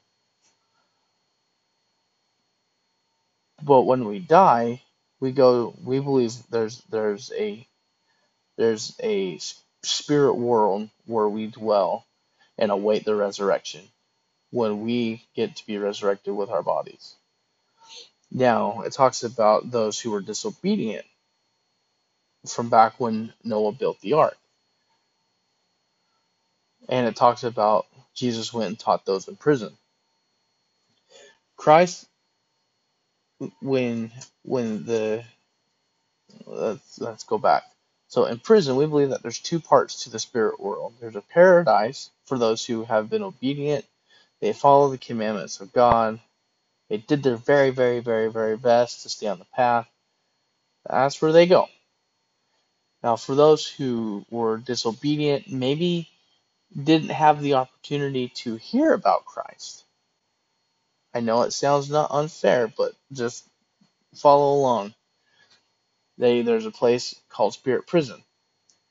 But 3.63 3.83
when 3.83 4.05
we 4.05 4.19
die, 4.19 4.81
we 5.19 5.31
go 5.31 5.75
we 5.83 5.99
believe 5.99 6.33
there's 6.49 6.81
there's 6.89 7.31
a 7.37 7.67
there's 8.57 8.95
a 9.03 9.39
spirit 9.83 10.35
world 10.35 10.89
where 11.05 11.29
we 11.29 11.47
dwell 11.47 12.05
and 12.57 12.71
await 12.71 13.05
the 13.05 13.15
resurrection 13.15 13.81
when 14.51 14.81
we 14.81 15.25
get 15.35 15.55
to 15.55 15.65
be 15.65 15.77
resurrected 15.77 16.35
with 16.35 16.49
our 16.49 16.63
bodies. 16.63 17.15
Now, 18.31 18.81
it 18.81 18.93
talks 18.93 19.23
about 19.23 19.71
those 19.71 19.99
who 19.99 20.11
were 20.11 20.21
disobedient 20.21 21.05
from 22.47 22.69
back 22.69 22.99
when 22.99 23.33
Noah 23.43 23.73
built 23.73 23.99
the 24.01 24.13
ark. 24.13 24.37
And 26.89 27.07
it 27.07 27.15
talks 27.15 27.43
about 27.43 27.85
Jesus 28.13 28.53
went 28.53 28.69
and 28.69 28.79
taught 28.79 29.05
those 29.05 29.27
in 29.27 29.35
prison. 29.35 29.73
Christ 31.57 32.07
when 33.61 34.11
when 34.43 34.85
the 34.85 35.23
let's 36.45 36.99
let's 36.99 37.23
go 37.23 37.37
back. 37.37 37.63
So 38.07 38.25
in 38.25 38.39
prison, 38.39 38.75
we 38.75 38.85
believe 38.85 39.09
that 39.09 39.21
there's 39.21 39.39
two 39.39 39.59
parts 39.59 40.03
to 40.03 40.09
the 40.09 40.19
spirit 40.19 40.59
world. 40.59 40.95
There's 40.99 41.15
a 41.15 41.21
paradise 41.21 42.09
for 42.25 42.37
those 42.37 42.65
who 42.65 42.83
have 42.83 43.09
been 43.09 43.23
obedient, 43.23 43.85
they 44.41 44.53
follow 44.53 44.89
the 44.89 44.97
commandments 44.97 45.61
of 45.61 45.73
God, 45.73 46.19
they 46.89 46.97
did 46.97 47.23
their 47.23 47.37
very, 47.37 47.69
very, 47.69 47.99
very, 47.99 48.31
very 48.31 48.57
best 48.57 49.03
to 49.03 49.09
stay 49.09 49.27
on 49.27 49.39
the 49.39 49.45
path. 49.45 49.87
That's 50.89 51.21
where 51.21 51.31
they 51.31 51.47
go. 51.47 51.67
Now, 53.03 53.15
for 53.15 53.35
those 53.35 53.67
who 53.67 54.25
were 54.29 54.57
disobedient, 54.57 55.49
maybe 55.51 56.09
didn't 56.75 57.11
have 57.11 57.41
the 57.41 57.55
opportunity 57.55 58.29
to 58.29 58.55
hear 58.55 58.93
about 58.93 59.25
Christ. 59.25 59.83
I 61.13 61.19
know 61.19 61.41
it 61.41 61.51
sounds 61.51 61.89
not 61.89 62.11
unfair, 62.11 62.67
but 62.67 62.93
just 63.11 63.45
follow 64.15 64.55
along. 64.55 64.93
They 66.17 66.41
there's 66.41 66.65
a 66.65 66.71
place 66.71 67.15
called 67.29 67.53
Spirit 67.53 67.87
Prison. 67.87 68.23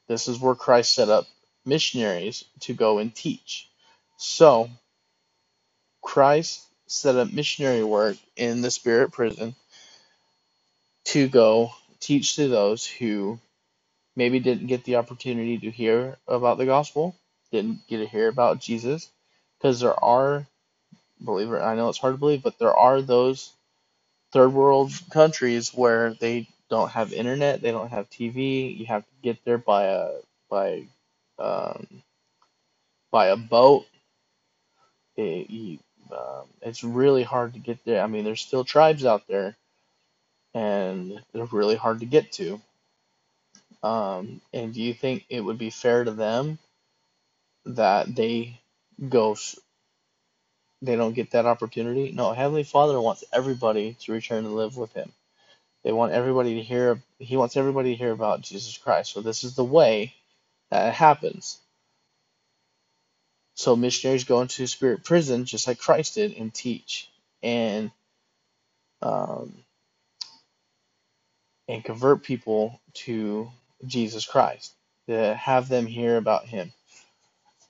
This 0.08 0.28
is 0.28 0.40
where 0.40 0.54
Christ 0.54 0.94
set 0.94 1.08
up 1.08 1.26
missionaries 1.64 2.44
to 2.60 2.74
go 2.74 2.98
and 2.98 3.14
teach. 3.14 3.68
So 4.16 4.70
Christ 6.02 6.62
set 6.88 7.16
up 7.16 7.32
missionary 7.32 7.84
work 7.84 8.16
in 8.36 8.62
the 8.62 8.70
Spirit 8.70 9.12
Prison 9.12 9.54
to 11.06 11.28
go 11.28 11.72
teach 12.00 12.36
to 12.36 12.48
those 12.48 12.86
who 12.86 13.38
maybe 14.16 14.40
didn't 14.40 14.66
get 14.68 14.84
the 14.84 14.96
opportunity 14.96 15.58
to 15.58 15.70
hear 15.70 16.16
about 16.28 16.58
the 16.58 16.66
gospel, 16.66 17.16
didn't 17.52 17.86
get 17.88 17.98
to 17.98 18.06
hear 18.06 18.28
about 18.28 18.60
Jesus, 18.60 19.08
because 19.58 19.80
there 19.80 20.02
are, 20.04 20.46
believe 21.24 21.52
it, 21.52 21.58
I 21.60 21.76
know 21.76 21.88
it's 21.90 21.98
hard 21.98 22.14
to 22.14 22.18
believe, 22.18 22.42
but 22.42 22.58
there 22.58 22.74
are 22.76 23.02
those 23.02 23.52
third 24.32 24.50
world 24.54 24.92
countries 25.12 25.74
where 25.74 26.14
they 26.14 26.48
don't 26.70 26.90
have 26.90 27.14
internet, 27.14 27.62
they 27.62 27.72
don't 27.72 27.90
have 27.90 28.10
TV. 28.10 28.78
You 28.78 28.86
have 28.88 29.04
to 29.04 29.12
get 29.22 29.44
there 29.46 29.58
by 29.58 29.84
a 29.86 30.10
by 30.50 30.84
um, 31.38 31.86
by 33.12 33.28
a 33.28 33.36
boat. 33.36 33.86
It, 35.16 35.50
you, 35.50 35.78
um, 36.12 36.46
it's 36.62 36.84
really 36.84 37.22
hard 37.22 37.54
to 37.54 37.60
get 37.60 37.84
there. 37.84 38.02
I 38.02 38.06
mean, 38.06 38.24
there's 38.24 38.40
still 38.42 38.64
tribes 38.64 39.04
out 39.04 39.26
there, 39.28 39.56
and 40.54 41.20
they're 41.32 41.46
really 41.46 41.76
hard 41.76 42.00
to 42.00 42.06
get 42.06 42.32
to. 42.32 42.60
Um, 43.82 44.40
and 44.52 44.74
do 44.74 44.82
you 44.82 44.94
think 44.94 45.26
it 45.30 45.40
would 45.40 45.58
be 45.58 45.70
fair 45.70 46.04
to 46.04 46.10
them 46.10 46.58
that 47.66 48.14
they 48.14 48.60
go? 49.08 49.36
They 50.82 50.96
don't 50.96 51.14
get 51.14 51.32
that 51.32 51.46
opportunity. 51.46 52.12
No, 52.12 52.32
Heavenly 52.32 52.64
Father 52.64 53.00
wants 53.00 53.24
everybody 53.32 53.96
to 54.00 54.12
return 54.12 54.44
and 54.46 54.54
live 54.54 54.76
with 54.76 54.92
Him. 54.92 55.12
They 55.84 55.92
want 55.92 56.12
everybody 56.12 56.56
to 56.56 56.62
hear. 56.62 57.02
He 57.18 57.36
wants 57.36 57.56
everybody 57.56 57.92
to 57.92 57.96
hear 57.98 58.12
about 58.12 58.42
Jesus 58.42 58.78
Christ. 58.78 59.12
So 59.12 59.22
this 59.22 59.44
is 59.44 59.56
the 59.56 59.64
way 59.64 60.14
that 60.70 60.88
it 60.88 60.94
happens. 60.94 61.58
So 63.54 63.76
missionaries 63.76 64.24
go 64.24 64.40
into 64.42 64.66
spirit 64.66 65.04
prison 65.04 65.44
just 65.44 65.68
like 65.68 65.78
Christ 65.78 66.16
did 66.16 66.34
and 66.36 66.52
teach 66.54 67.10
and 67.42 67.90
um, 69.02 69.54
and 71.68 71.84
convert 71.84 72.24
people 72.24 72.80
to 72.94 73.50
Jesus 73.86 74.26
Christ 74.26 74.72
to 75.08 75.34
have 75.34 75.68
them 75.68 75.86
hear 75.86 76.16
about 76.16 76.46
Him. 76.46 76.72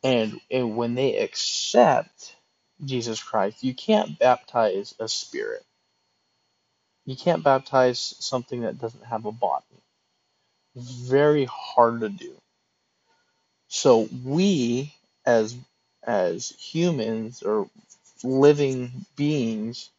And 0.05 0.41
and 0.51 0.77
when 0.77 0.95
they 0.95 1.19
accept 1.19 2.37
Jesus 2.85 3.23
Christ, 3.23 3.63
you 3.65 3.75
can't 3.75 4.19
baptize 4.19 4.95
a 5.01 5.09
spirit. 5.09 5.65
You 7.07 7.17
can't 7.17 7.45
baptize 7.45 8.17
something 8.21 8.63
that 8.63 8.81
doesn't 8.81 9.05
have 9.07 9.27
a 9.27 9.33
body. 9.33 9.65
Very 10.77 11.47
hard 11.47 12.01
to 12.01 12.09
do. 12.09 12.35
So 13.69 14.09
we 14.25 14.95
as 15.27 15.57
as 16.11 16.51
humans 16.59 17.41
or 17.45 17.71
living 18.25 19.07
beings, 19.15 19.91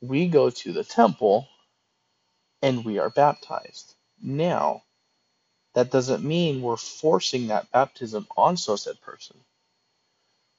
we 0.00 0.26
go 0.26 0.50
to 0.50 0.72
the 0.72 0.82
temple 0.82 1.46
and 2.60 2.84
we 2.84 2.98
are 2.98 3.08
baptized. 3.08 3.94
Now, 4.20 4.82
that 5.74 5.92
doesn't 5.92 6.24
mean 6.24 6.60
we're 6.60 6.76
forcing 6.76 7.46
that 7.46 7.70
baptism 7.70 8.26
on 8.36 8.56
so 8.56 8.74
said 8.74 9.00
person. 9.00 9.36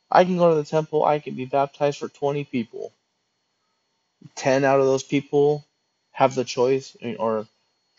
I 0.10 0.24
can 0.24 0.38
go 0.38 0.50
to 0.50 0.56
the 0.56 0.64
temple, 0.64 1.04
I 1.04 1.20
can 1.20 1.36
be 1.36 1.46
baptized 1.46 2.00
for 2.00 2.08
20 2.08 2.46
people. 2.46 2.94
10 4.36 4.64
out 4.64 4.80
of 4.80 4.86
those 4.86 5.04
people 5.04 5.66
have 6.12 6.36
the 6.36 6.46
choice, 6.46 6.96
or 7.20 7.46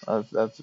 uh, 0.09 0.23
that's 0.33 0.63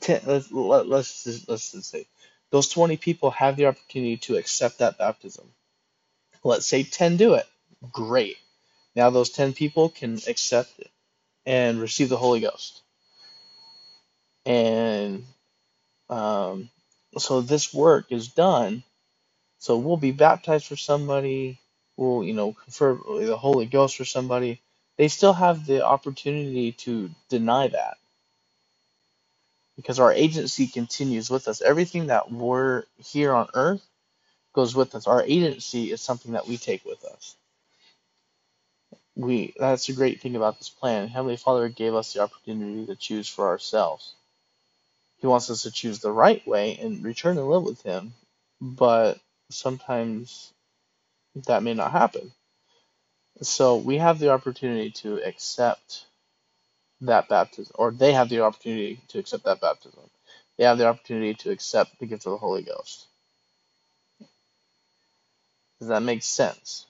10, 0.00 0.22
let's, 0.24 0.50
let, 0.50 0.88
let's, 0.88 1.24
just, 1.24 1.48
let's 1.48 1.72
just 1.72 1.90
say 1.90 2.06
those 2.52 2.68
20 2.68 2.98
people 2.98 3.32
have 3.32 3.56
the 3.56 3.66
opportunity 3.66 4.18
to 4.18 4.36
accept 4.36 4.80
that 4.80 4.98
baptism. 4.98 5.48
Let's 6.44 6.66
say 6.66 6.84
10 6.84 7.16
do 7.18 7.34
it. 7.34 7.46
Great. 7.92 8.38
Now 8.96 9.10
those 9.10 9.30
10 9.30 9.54
people 9.54 9.88
can 9.90 10.20
accept 10.28 10.78
it 10.78 10.90
and 11.46 11.80
receive 11.80 12.08
the 12.08 12.16
Holy 12.16 12.40
Ghost. 12.40 12.82
And 14.46 15.24
um, 16.10 16.70
so 17.18 17.40
this 17.40 17.74
work 17.74 18.12
is 18.12 18.28
done. 18.28 18.84
So 19.58 19.78
we'll 19.78 19.96
be 19.96 20.12
baptized 20.12 20.66
for 20.66 20.76
somebody. 20.76 21.58
We'll, 21.96 22.24
you 22.24 22.34
know, 22.34 22.52
confer 22.52 22.94
the 22.94 23.36
Holy 23.36 23.66
Ghost 23.66 23.96
for 23.96 24.04
somebody. 24.04 24.60
They 24.98 25.08
still 25.08 25.32
have 25.32 25.66
the 25.66 25.84
opportunity 25.86 26.72
to 26.72 27.10
deny 27.30 27.68
that 27.68 27.96
because 29.82 30.00
our 30.00 30.12
agency 30.12 30.68
continues 30.68 31.30
with 31.30 31.48
us. 31.48 31.62
Everything 31.62 32.08
that 32.08 32.32
we're 32.32 32.84
here 32.98 33.32
on 33.34 33.48
earth 33.54 33.84
goes 34.54 34.74
with 34.76 34.94
us. 34.94 35.06
Our 35.08 35.22
agency 35.24 35.92
is 35.92 36.00
something 36.02 36.32
that 36.32 36.48
we 36.48 36.58
take 36.58 36.84
with 36.84 37.04
us. 37.04 37.36
We 39.16 39.54
that's 39.58 39.88
a 39.88 39.94
great 39.94 40.20
thing 40.22 40.36
about 40.36 40.58
this 40.58 40.70
plan. 40.70 41.08
Heavenly 41.08 41.36
Father 41.36 41.68
gave 41.68 41.94
us 41.94 42.12
the 42.14 42.22
opportunity 42.22 42.86
to 42.86 42.96
choose 42.96 43.28
for 43.28 43.48
ourselves. 43.48 44.14
He 45.18 45.26
wants 45.28 45.50
us 45.50 45.62
to 45.64 45.72
choose 45.72 46.00
the 46.00 46.12
right 46.12 46.46
way 46.46 46.78
and 46.80 47.04
return 47.04 47.38
and 47.38 47.48
live 47.48 47.64
with 47.64 47.82
him, 47.82 48.14
but 48.60 49.18
sometimes 49.50 50.52
that 51.46 51.62
may 51.64 51.74
not 51.74 51.92
happen. 51.92 52.32
So 53.42 53.76
we 53.76 53.98
have 53.98 54.18
the 54.18 54.30
opportunity 54.30 54.90
to 55.02 55.22
accept 55.24 56.06
that 57.02 57.28
baptism, 57.28 57.74
or 57.78 57.92
they 57.92 58.14
have 58.14 58.30
the 58.30 58.42
opportunity 58.42 59.00
to 59.10 59.20
accept 59.20 59.44
that 59.44 59.60
baptism. 59.60 60.02
They 60.58 60.64
have 60.64 60.78
the 60.78 60.88
opportunity 60.88 61.34
to 61.34 61.50
accept 61.52 61.98
the 62.00 62.06
gift 62.06 62.26
of 62.26 62.32
the 62.32 62.38
Holy 62.38 62.62
Ghost. 62.62 63.06
Does 65.80 65.88
that 65.88 66.02
make 66.02 66.22
sense? 66.22 66.86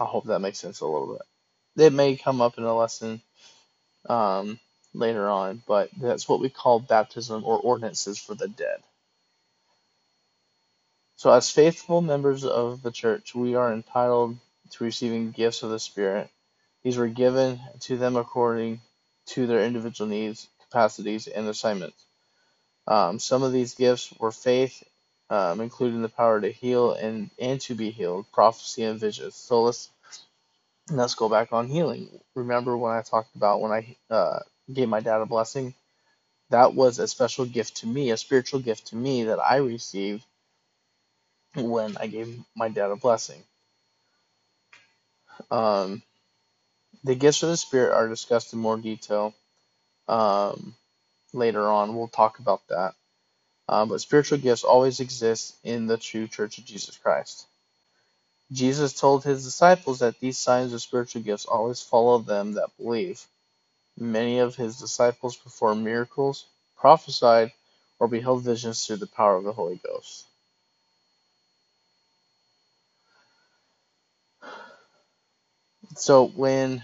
I 0.00 0.04
hope 0.04 0.26
that 0.26 0.40
makes 0.40 0.58
sense 0.58 0.80
a 0.80 0.86
little 0.86 1.14
bit. 1.14 1.86
It 1.86 1.92
may 1.92 2.16
come 2.16 2.40
up 2.40 2.58
in 2.58 2.64
a 2.64 2.76
lesson 2.76 3.22
um, 4.08 4.60
later 4.94 5.28
on, 5.28 5.62
but 5.66 5.90
that's 6.00 6.28
what 6.28 6.40
we 6.40 6.50
call 6.50 6.80
baptism 6.80 7.44
or 7.44 7.58
ordinances 7.58 8.18
for 8.18 8.34
the 8.34 8.48
dead. 8.48 8.80
So, 11.16 11.32
as 11.32 11.50
faithful 11.50 12.00
members 12.02 12.44
of 12.44 12.82
the 12.82 12.90
church, 12.92 13.34
we 13.34 13.54
are 13.54 13.72
entitled 13.72 14.38
to 14.72 14.84
receiving 14.84 15.32
gifts 15.32 15.62
of 15.62 15.70
the 15.70 15.78
Spirit. 15.78 16.30
These 16.84 16.98
were 16.98 17.08
given 17.08 17.60
to 17.82 17.96
them 17.98 18.16
according 18.16 18.80
to 19.28 19.46
their 19.46 19.64
individual 19.64 20.08
needs, 20.10 20.48
capacities, 20.64 21.28
and 21.28 21.48
assignments. 21.48 22.04
Um, 22.86 23.18
some 23.20 23.42
of 23.42 23.52
these 23.52 23.74
gifts 23.74 24.12
were 24.18 24.32
faith, 24.32 24.82
um, 25.30 25.60
including 25.60 26.02
the 26.02 26.10
power 26.10 26.40
to 26.40 26.52
heal 26.52 26.92
and, 26.94 27.30
and 27.38 27.60
to 27.62 27.74
be 27.74 27.90
healed, 27.90 28.26
prophecy, 28.32 28.84
and 28.84 29.00
visions. 29.00 29.36
So 29.36 29.62
let's 29.62 29.90
let's 30.90 31.14
go 31.14 31.28
back 31.28 31.52
on 31.52 31.68
healing. 31.68 32.08
Remember 32.34 32.76
when 32.76 32.92
I 32.92 33.02
talked 33.02 33.34
about 33.36 33.60
when 33.60 33.72
I 33.72 33.96
uh, 34.10 34.40
gave 34.72 34.88
my 34.88 35.00
dad 35.00 35.20
a 35.20 35.26
blessing? 35.26 35.74
That 36.50 36.74
was 36.74 36.98
a 36.98 37.08
special 37.08 37.46
gift 37.46 37.78
to 37.78 37.86
me, 37.88 38.10
a 38.10 38.16
spiritual 38.16 38.60
gift 38.60 38.88
to 38.88 38.96
me 38.96 39.24
that 39.24 39.40
I 39.40 39.56
received 39.56 40.24
when 41.56 41.96
I 41.98 42.06
gave 42.08 42.38
my 42.56 42.68
dad 42.68 42.90
a 42.90 42.96
blessing. 42.96 43.42
Um, 45.50 46.02
the 47.04 47.14
gifts 47.16 47.42
of 47.42 47.50
the 47.50 47.56
Spirit 47.56 47.94
are 47.94 48.08
discussed 48.08 48.52
in 48.52 48.58
more 48.60 48.78
detail 48.78 49.34
um, 50.08 50.74
later 51.34 51.68
on. 51.68 51.96
We'll 51.96 52.08
talk 52.08 52.38
about 52.40 52.62
that. 52.68 52.94
Um, 53.68 53.88
but 53.88 54.00
spiritual 54.00 54.38
gifts 54.38 54.64
always 54.64 55.00
exist 55.00 55.56
in 55.64 55.86
the 55.86 55.98
true 55.98 56.28
Church 56.28 56.58
of 56.58 56.64
Jesus 56.66 56.96
Christ. 56.98 57.46
Jesus 58.52 58.94
told 58.94 59.24
his 59.24 59.44
disciples 59.44 60.00
that 60.00 60.20
these 60.20 60.38
signs 60.38 60.72
of 60.72 60.82
spiritual 60.82 61.22
gifts 61.22 61.46
always 61.46 61.82
follow 61.82 62.18
them 62.18 62.54
that 62.54 62.76
believe. 62.78 63.22
Many 63.98 64.40
of 64.40 64.56
his 64.56 64.78
disciples 64.78 65.36
performed 65.36 65.84
miracles, 65.84 66.46
prophesied, 66.78 67.52
or 68.00 68.08
beheld 68.08 68.44
visions 68.44 68.86
through 68.86 68.98
the 68.98 69.08
power 69.08 69.36
of 69.36 69.44
the 69.44 69.52
Holy 69.52 69.80
Ghost. 69.84 70.26
So 75.96 76.26
when 76.26 76.82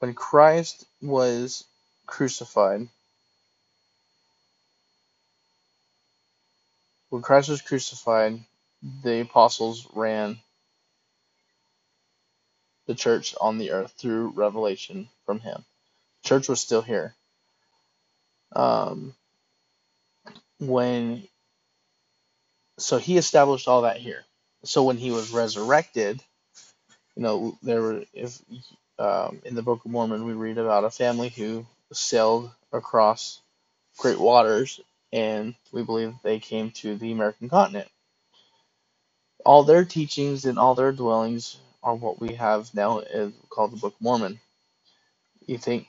when 0.00 0.14
Christ 0.14 0.86
was 1.02 1.64
crucified, 2.06 2.88
when 7.10 7.22
Christ 7.22 7.48
was 7.48 7.62
crucified, 7.62 8.40
the 9.02 9.20
apostles 9.20 9.86
ran 9.94 10.38
the 12.86 12.94
church 12.94 13.34
on 13.40 13.58
the 13.58 13.70
earth 13.72 13.94
through 13.96 14.28
revelation 14.34 15.08
from 15.26 15.40
him. 15.40 15.64
Church 16.24 16.48
was 16.48 16.60
still 16.60 16.82
here. 16.82 17.14
Um, 18.54 19.14
when 20.60 21.26
so 22.78 22.98
he 22.98 23.16
established 23.16 23.68
all 23.68 23.82
that 23.82 23.98
here. 23.98 24.24
So 24.64 24.84
when 24.84 24.96
he 24.96 25.10
was 25.10 25.30
resurrected, 25.30 26.22
you 27.16 27.22
know, 27.22 27.58
there 27.62 27.82
were 27.82 28.04
if 28.12 28.40
um, 28.98 29.40
in 29.44 29.54
the 29.54 29.62
Book 29.62 29.84
of 29.84 29.90
Mormon 29.90 30.24
we 30.24 30.32
read 30.32 30.58
about 30.58 30.84
a 30.84 30.90
family 30.90 31.28
who 31.28 31.66
sailed 31.92 32.50
across 32.72 33.40
great 33.98 34.18
waters, 34.18 34.80
and 35.12 35.54
we 35.72 35.82
believe 35.82 36.14
they 36.22 36.38
came 36.38 36.70
to 36.72 36.96
the 36.96 37.12
American 37.12 37.48
continent. 37.48 37.88
All 39.44 39.62
their 39.64 39.84
teachings 39.84 40.44
and 40.44 40.58
all 40.58 40.74
their 40.74 40.92
dwellings 40.92 41.58
are 41.82 41.94
what 41.94 42.20
we 42.20 42.34
have 42.34 42.74
now 42.74 43.00
is 43.00 43.32
called 43.50 43.72
the 43.72 43.76
Book 43.76 43.94
of 43.94 44.00
Mormon. 44.00 44.40
You 45.46 45.58
think 45.58 45.86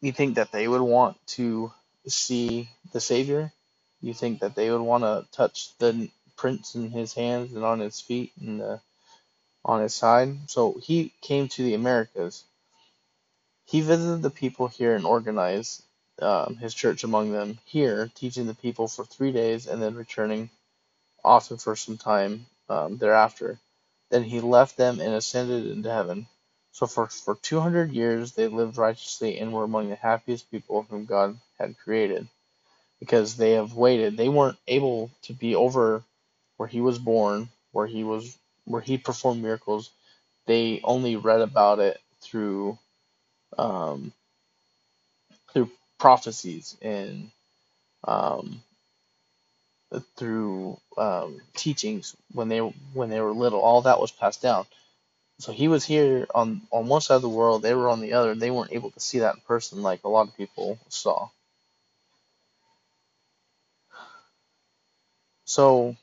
you 0.00 0.12
think 0.12 0.34
that 0.34 0.52
they 0.52 0.66
would 0.68 0.82
want 0.82 1.16
to 1.28 1.72
see 2.08 2.68
the 2.92 3.00
Savior? 3.00 3.52
You 4.00 4.14
think 4.14 4.40
that 4.40 4.56
they 4.56 4.70
would 4.70 4.80
want 4.82 5.04
to 5.04 5.26
touch 5.32 5.76
the 5.78 6.10
prints 6.36 6.74
in 6.74 6.90
his 6.90 7.14
hands 7.14 7.52
and 7.54 7.64
on 7.64 7.78
his 7.78 8.00
feet 8.00 8.32
and 8.40 8.60
the, 8.60 8.80
on 9.64 9.82
his 9.82 9.94
side? 9.94 10.50
So 10.50 10.74
he 10.82 11.12
came 11.22 11.48
to 11.48 11.62
the 11.62 11.74
Americas. 11.74 12.44
He 13.66 13.80
visited 13.82 14.22
the 14.22 14.30
people 14.30 14.68
here 14.68 14.96
and 14.96 15.06
organized 15.06 15.82
um, 16.20 16.56
his 16.56 16.74
church 16.74 17.04
among 17.04 17.32
them 17.32 17.58
here, 17.64 18.10
teaching 18.14 18.46
the 18.46 18.54
people 18.54 18.88
for 18.88 19.04
three 19.04 19.32
days 19.32 19.66
and 19.66 19.82
then 19.82 19.94
returning 19.96 20.50
often 21.24 21.58
for 21.58 21.76
some 21.76 21.98
time 21.98 22.46
um, 22.68 22.98
thereafter. 22.98 23.58
Then 24.10 24.24
he 24.24 24.40
left 24.40 24.76
them 24.76 25.00
and 25.00 25.14
ascended 25.14 25.66
into 25.66 25.90
heaven. 25.92 26.26
So 26.72 26.86
for, 26.86 27.06
for 27.08 27.36
200 27.36 27.92
years 27.92 28.32
they 28.32 28.48
lived 28.48 28.78
righteously 28.78 29.38
and 29.38 29.52
were 29.52 29.64
among 29.64 29.90
the 29.90 29.96
happiest 29.96 30.50
people 30.50 30.86
whom 30.88 31.04
God 31.06 31.38
had 31.58 31.78
created. 31.78 32.28
Because 33.00 33.36
they 33.36 33.52
have 33.52 33.74
waited. 33.74 34.16
They 34.16 34.28
weren't 34.28 34.58
able 34.68 35.10
to 35.24 35.34
be 35.34 35.54
over 35.56 36.02
where 36.56 36.68
he 36.68 36.80
was 36.80 36.98
born, 36.98 37.48
where 37.72 37.86
he 37.86 38.04
was 38.04 38.36
where 38.66 38.82
he 38.82 38.98
performed 38.98 39.42
miracles. 39.42 39.90
They 40.46 40.80
only 40.84 41.16
read 41.16 41.40
about 41.42 41.80
it 41.80 42.00
through 42.22 42.78
um, 43.58 44.12
through 45.52 45.70
prophecies 45.98 46.76
and 46.82 47.30
um, 48.04 48.62
through 50.16 50.78
um, 50.98 51.40
teachings 51.54 52.16
when 52.32 52.48
they 52.48 52.58
when 52.60 53.10
they 53.10 53.20
were 53.20 53.32
little. 53.32 53.60
All 53.60 53.82
that 53.82 54.00
was 54.00 54.12
passed 54.12 54.42
down. 54.42 54.66
So 55.40 55.52
he 55.52 55.68
was 55.68 55.84
here 55.84 56.26
on 56.34 56.62
on 56.72 56.88
one 56.88 57.00
side 57.02 57.16
of 57.16 57.22
the 57.22 57.28
world, 57.28 57.62
they 57.62 57.74
were 57.74 57.90
on 57.90 58.00
the 58.00 58.14
other. 58.14 58.34
They 58.34 58.50
weren't 58.52 58.72
able 58.72 58.90
to 58.92 59.00
see 59.00 59.20
that 59.20 59.36
in 59.36 59.40
person 59.42 59.82
like 59.82 60.04
a 60.04 60.08
lot 60.08 60.28
of 60.28 60.36
people 60.36 60.78
saw. 60.88 61.28
So 65.46 65.96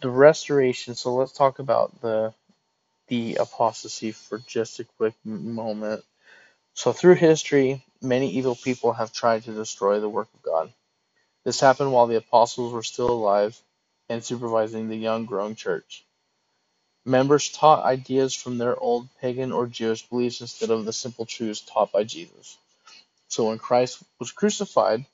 the 0.00 0.10
restoration. 0.10 0.94
So 0.94 1.14
let's 1.14 1.32
talk 1.32 1.58
about 1.60 2.00
the 2.02 2.34
the 3.08 3.36
apostasy 3.36 4.12
for 4.12 4.38
just 4.38 4.80
a 4.80 4.84
quick 4.98 5.14
moment. 5.24 6.04
So 6.74 6.92
through 6.92 7.16
history, 7.16 7.84
many 8.02 8.30
evil 8.32 8.56
people 8.56 8.92
have 8.94 9.12
tried 9.12 9.44
to 9.44 9.52
destroy 9.54 10.00
the 10.00 10.08
work 10.08 10.28
of 10.34 10.42
God. 10.42 10.72
This 11.44 11.60
happened 11.60 11.92
while 11.92 12.06
the 12.06 12.16
apostles 12.16 12.72
were 12.72 12.82
still 12.82 13.10
alive 13.10 13.58
and 14.08 14.24
supervising 14.24 14.88
the 14.88 14.96
young 14.96 15.26
growing 15.26 15.56
church. 15.56 16.04
Members 17.06 17.50
taught 17.50 17.84
ideas 17.84 18.34
from 18.34 18.58
their 18.58 18.78
old 18.78 19.08
pagan 19.20 19.52
or 19.52 19.66
Jewish 19.66 20.08
beliefs 20.08 20.40
instead 20.42 20.70
of 20.70 20.84
the 20.86 20.94
simple 20.94 21.26
truths 21.26 21.62
taught 21.62 21.92
by 21.92 22.04
Jesus. 22.04 22.58
So 23.28 23.48
when 23.48 23.58
Christ 23.58 24.02
was 24.20 24.32
crucified, 24.32 25.06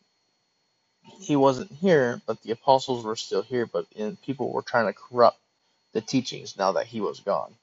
he 1.20 1.36
wasn't 1.36 1.72
here, 1.72 2.20
but 2.26 2.42
the 2.42 2.52
apostles 2.52 3.04
were 3.04 3.16
still 3.16 3.42
here, 3.42 3.66
but 3.66 3.86
people 4.22 4.52
were 4.52 4.62
trying 4.62 4.86
to 4.86 4.92
corrupt 4.98 5.38
the 5.92 6.00
teachings 6.00 6.56
now 6.58 6.72
that 6.72 6.86
he 6.86 7.00
was 7.00 7.20
gone. 7.20 7.54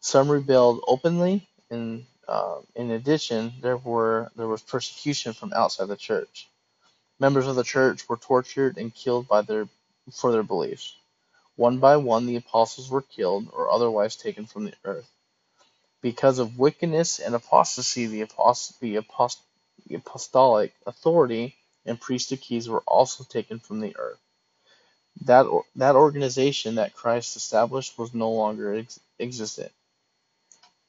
Some 0.00 0.30
rebelled 0.30 0.82
openly, 0.88 1.48
and 1.70 2.06
uh, 2.28 2.58
in 2.76 2.90
addition, 2.92 3.52
there 3.62 3.76
were 3.78 4.30
there 4.36 4.48
was 4.48 4.62
persecution 4.62 5.32
from 5.34 5.52
outside 5.54 5.88
the 5.88 5.96
church. 5.96 6.48
Members 7.20 7.46
of 7.46 7.56
the 7.56 7.64
church 7.64 8.08
were 8.08 8.18
tortured 8.18 8.78
and 8.78 8.94
killed 8.94 9.28
by 9.28 9.42
their 9.42 9.68
for 10.12 10.32
their 10.32 10.42
beliefs. 10.44 10.96
One 11.56 11.78
by 11.78 11.96
one 11.98 12.26
the 12.26 12.36
apostles 12.36 12.90
were 12.90 13.02
killed 13.02 13.48
or 13.52 13.70
otherwise 13.70 14.16
taken 14.16 14.46
from 14.46 14.64
the 14.66 14.74
earth. 14.84 15.10
Because 16.02 16.38
of 16.38 16.58
wickedness 16.58 17.18
and 17.20 17.34
apostasy, 17.34 18.06
the, 18.06 18.22
apost- 18.22 18.78
the, 18.80 18.96
apost- 18.96 19.40
the 19.88 19.96
apostolic 19.96 20.74
authority 20.86 21.56
and 21.86 22.00
priestly 22.00 22.36
keys 22.36 22.68
were 22.68 22.82
also 22.86 23.24
taken 23.24 23.58
from 23.58 23.80
the 23.80 23.96
earth. 23.96 24.18
That, 25.24 25.46
that 25.76 25.96
organization 25.96 26.76
that 26.76 26.94
Christ 26.94 27.36
established 27.36 27.98
was 27.98 28.14
no 28.14 28.30
longer 28.30 28.74
ex- 28.74 29.00
existent. 29.18 29.72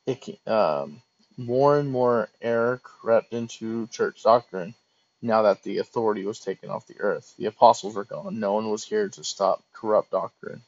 It, 0.06 0.40
um, 0.48 1.02
more 1.38 1.78
and 1.78 1.92
more 1.92 2.30
error 2.42 2.80
crept 2.84 3.34
into 3.34 3.88
church 3.88 4.24
doctrine 4.24 4.74
now 5.22 5.44
that 5.44 5.64
the 5.64 5.78
authority 5.80 6.26
was 6.26 6.40
taken 6.40 6.70
off 6.70 6.88
the 6.88 7.00
earth. 7.00 7.34
The 7.38 7.46
apostles 7.48 7.96
were 7.96 8.04
gone. 8.04 8.40
No 8.40 8.54
one 8.54 8.70
was 8.70 8.84
here 8.84 9.10
to 9.10 9.24
stop 9.24 9.64
corrupt 9.74 10.12
doctrine. 10.12 10.62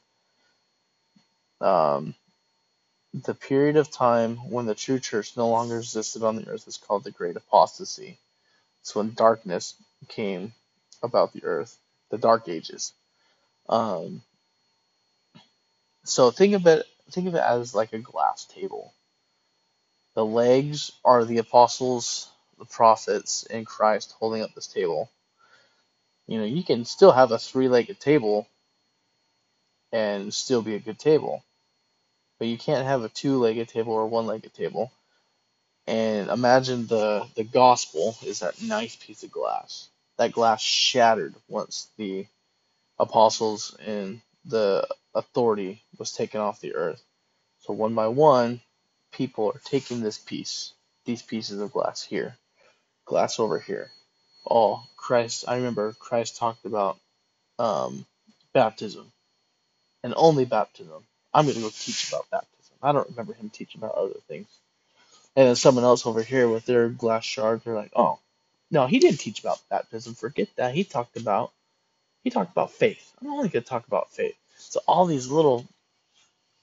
Um, 1.62 2.16
the 3.14 3.36
period 3.36 3.78
of 3.78 3.92
time 3.92 4.38
when 4.50 4.66
the 4.66 4.76
true 4.76 5.00
church 5.00 5.38
no 5.38 5.50
longer 5.50 5.78
existed 5.78 6.24
on 6.24 6.36
the 6.36 6.48
earth 6.48 6.68
is 6.68 6.78
called 6.78 7.04
the 7.04 7.12
Great 7.12 7.38
Apostasy. 7.38 8.18
It's 8.82 8.96
when 8.96 9.14
darkness 9.14 9.76
came 10.08 10.54
about 11.02 11.34
the 11.34 11.44
earth, 11.44 11.78
the 12.10 12.18
Dark 12.18 12.48
Ages. 12.48 12.94
Um, 13.70 14.22
so 16.04 16.32
think 16.32 16.54
of 16.54 16.68
it 16.68 16.86
think 17.12 17.28
of 17.28 17.36
it 17.36 17.44
as 17.44 17.76
like 17.76 17.94
a 17.94 18.00
glass 18.00 18.46
table. 18.46 18.94
The 20.16 20.26
legs 20.26 20.92
are 21.04 21.26
the 21.26 21.40
apostles, 21.40 22.30
the 22.60 22.66
prophets, 22.66 23.46
and 23.50 23.66
Christ 23.66 24.14
holding 24.20 24.42
up 24.42 24.54
this 24.54 24.68
table. 24.68 25.10
You 26.28 26.40
know, 26.40 26.46
you 26.46 26.64
can 26.64 26.86
still 26.86 27.12
have 27.12 27.32
a 27.32 27.40
three-legged 27.40 28.00
table 28.00 28.48
and 29.92 30.34
still 30.34 30.62
be 30.62 30.76
a 30.76 30.80
good 30.80 31.00
table, 31.00 31.44
but 32.40 32.48
you 32.48 32.58
can't 32.58 32.86
have 32.86 33.04
a 33.04 33.10
two-legged 33.10 33.70
table 33.70 33.94
or 33.94 34.08
one-legged 34.08 34.54
table. 34.54 34.92
And 35.86 36.30
imagine 36.30 36.88
the 36.88 37.28
the 37.36 37.44
gospel 37.44 38.16
is 38.26 38.40
that 38.40 38.62
nice 38.62 38.96
piece 38.96 39.24
of 39.24 39.32
glass. 39.32 39.90
That 40.18 40.32
glass 40.32 40.62
shattered 40.62 41.36
once 41.48 41.88
the 41.98 42.28
apostles 43.00 43.76
and 43.86 44.22
the 44.46 44.88
authority 45.16 45.82
was 45.98 46.12
taken 46.12 46.42
off 46.42 46.62
the 46.62 46.76
earth. 46.76 47.02
So 47.62 47.74
one 47.74 47.96
by 47.96 48.08
one, 48.08 48.62
people 49.12 49.52
are 49.54 49.62
taking 49.64 50.02
this 50.02 50.18
piece, 50.18 50.74
these 51.06 51.22
pieces 51.22 51.60
of 51.60 51.72
glass 51.72 52.04
here, 52.04 52.36
glass 53.06 53.40
over 53.40 53.60
here. 53.60 53.90
Oh, 54.50 54.84
Christ! 54.98 55.46
I 55.48 55.56
remember 55.56 55.94
Christ 55.94 56.38
talked 56.38 56.66
about 56.66 57.00
um, 57.58 58.06
baptism 58.54 59.12
and 60.04 60.14
only 60.16 60.46
baptism. 60.46 61.04
I'm 61.34 61.46
going 61.46 61.56
to 61.56 61.62
go 61.62 61.70
teach 61.70 62.10
about 62.10 62.30
baptism. 62.30 62.76
I 62.82 62.92
don't 62.92 63.10
remember 63.10 63.34
him 63.34 63.50
teaching 63.50 63.80
about 63.82 63.96
other 63.96 64.20
things. 64.28 64.48
And 65.36 65.48
then 65.48 65.56
someone 65.56 65.84
else 65.84 66.06
over 66.06 66.22
here 66.22 66.48
with 66.48 66.66
their 66.66 66.90
glass 66.90 67.24
shards, 67.24 67.64
they're 67.64 67.74
like, 67.74 67.92
oh, 67.96 68.20
no, 68.72 68.88
he 68.88 69.00
didn't 69.00 69.20
teach 69.20 69.42
about 69.42 69.62
baptism. 69.70 70.16
Forget 70.16 70.50
that. 70.58 70.74
He 70.74 70.84
talked 70.84 71.18
about 71.18 71.52
he 72.24 72.30
talked 72.30 72.52
about 72.52 72.72
faith. 72.72 73.14
I'm 73.22 73.28
only 73.32 73.50
to 73.50 73.62
talk 73.62 73.88
about 73.88 74.12
faith. 74.12 74.36
So 74.58 74.80
all 74.88 75.06
these 75.06 75.30
little 75.30 75.66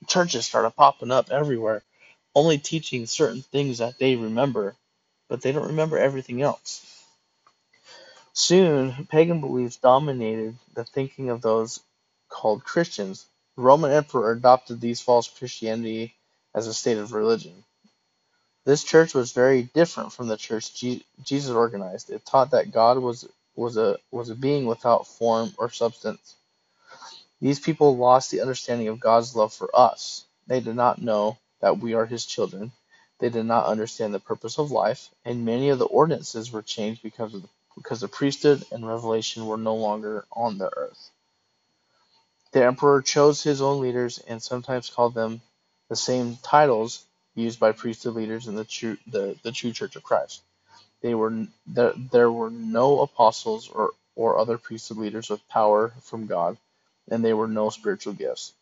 churches 0.08 0.46
started 0.46 0.70
popping 0.70 1.10
up 1.10 1.30
everywhere, 1.30 1.82
only 2.34 2.58
teaching 2.58 3.06
certain 3.06 3.42
things 3.42 3.78
that 3.78 3.98
they 3.98 4.16
remember, 4.16 4.74
but 5.28 5.42
they 5.42 5.52
don't 5.52 5.68
remember 5.68 5.98
everything 5.98 6.42
else. 6.42 6.86
Soon, 8.32 9.06
pagan 9.10 9.40
beliefs 9.40 9.76
dominated 9.76 10.56
the 10.74 10.84
thinking 10.84 11.30
of 11.30 11.42
those 11.42 11.80
called 12.28 12.64
Christians. 12.64 13.26
The 13.56 13.62
Roman 13.62 13.92
emperor 13.92 14.32
adopted 14.32 14.80
these 14.80 15.00
false 15.00 15.28
Christianity 15.28 16.14
as 16.54 16.66
a 16.66 16.74
state 16.74 16.98
of 16.98 17.12
religion. 17.12 17.64
This 18.64 18.84
church 18.84 19.14
was 19.14 19.32
very 19.32 19.62
different 19.62 20.12
from 20.12 20.28
the 20.28 20.36
church 20.36 20.74
Jesus 21.24 21.50
organized. 21.50 22.10
It 22.10 22.26
taught 22.26 22.52
that 22.52 22.72
God 22.72 22.98
was 22.98 23.28
was 23.56 23.76
a 23.76 23.98
was 24.10 24.30
a 24.30 24.34
being 24.34 24.66
without 24.66 25.06
form 25.06 25.52
or 25.58 25.70
substance. 25.70 26.36
These 27.40 27.60
people 27.60 27.96
lost 27.96 28.30
the 28.30 28.42
understanding 28.42 28.88
of 28.88 29.00
God's 29.00 29.34
love 29.34 29.52
for 29.54 29.70
us. 29.74 30.24
They 30.46 30.60
did 30.60 30.76
not 30.76 31.00
know 31.00 31.38
that 31.60 31.78
we 31.78 31.94
are 31.94 32.06
his 32.06 32.26
children. 32.26 32.72
They 33.18 33.30
did 33.30 33.44
not 33.46 33.66
understand 33.66 34.14
the 34.14 34.20
purpose 34.20 34.58
of 34.58 34.70
life, 34.70 35.08
and 35.24 35.44
many 35.44 35.70
of 35.70 35.78
the 35.78 35.86
ordinances 35.86 36.52
were 36.52 36.62
changed 36.62 37.02
because 37.02 37.34
of 37.34 37.42
the, 37.42 37.48
because 37.76 38.00
the 38.00 38.08
priesthood 38.08 38.64
and 38.72 38.86
revelation 38.86 39.46
were 39.46 39.58
no 39.58 39.74
longer 39.76 40.24
on 40.32 40.58
the 40.58 40.70
earth. 40.76 41.10
The 42.52 42.64
emperor 42.64 43.02
chose 43.02 43.42
his 43.42 43.62
own 43.62 43.80
leaders 43.80 44.18
and 44.18 44.42
sometimes 44.42 44.90
called 44.90 45.14
them 45.14 45.40
the 45.88 45.96
same 45.96 46.36
titles 46.42 47.04
used 47.34 47.60
by 47.60 47.72
priesthood 47.72 48.14
leaders 48.14 48.48
in 48.48 48.56
the 48.56 48.64
true 48.64 48.96
the, 49.06 49.36
the 49.42 49.52
true 49.52 49.72
church 49.72 49.96
of 49.96 50.02
Christ. 50.02 50.42
They 51.02 51.14
were 51.14 51.46
there, 51.66 51.94
there 51.96 52.32
were 52.32 52.50
no 52.50 53.02
apostles 53.02 53.68
or, 53.68 53.92
or 54.16 54.38
other 54.38 54.58
priesthood 54.58 54.98
leaders 54.98 55.30
with 55.30 55.48
power 55.48 55.92
from 56.02 56.26
God, 56.26 56.58
and 57.10 57.24
there 57.24 57.36
were 57.36 57.48
no 57.48 57.70
spiritual 57.70 58.14
gifts. 58.14 58.52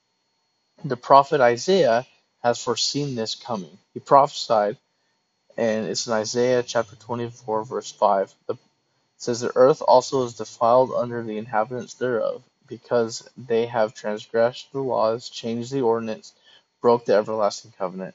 The 0.84 0.96
prophet 0.96 1.40
Isaiah 1.40 2.06
has 2.42 2.62
foreseen 2.62 3.16
this 3.16 3.34
coming. 3.34 3.78
He 3.94 4.00
prophesied, 4.00 4.76
and 5.56 5.86
it's 5.88 6.06
in 6.06 6.12
Isaiah 6.12 6.62
chapter 6.62 6.96
24, 6.96 7.64
verse 7.64 7.90
5. 7.90 8.32
The, 8.46 8.54
it 8.54 8.58
says, 9.18 9.40
The 9.40 9.56
earth 9.56 9.82
also 9.82 10.24
is 10.24 10.34
defiled 10.34 10.92
under 10.92 11.22
the 11.24 11.38
inhabitants 11.38 11.94
thereof, 11.94 12.42
because 12.68 13.28
they 13.36 13.66
have 13.66 13.94
transgressed 13.94 14.72
the 14.72 14.80
laws, 14.80 15.28
changed 15.28 15.72
the 15.72 15.82
ordinance, 15.82 16.32
broke 16.80 17.06
the 17.06 17.14
everlasting 17.16 17.72
covenant. 17.78 18.14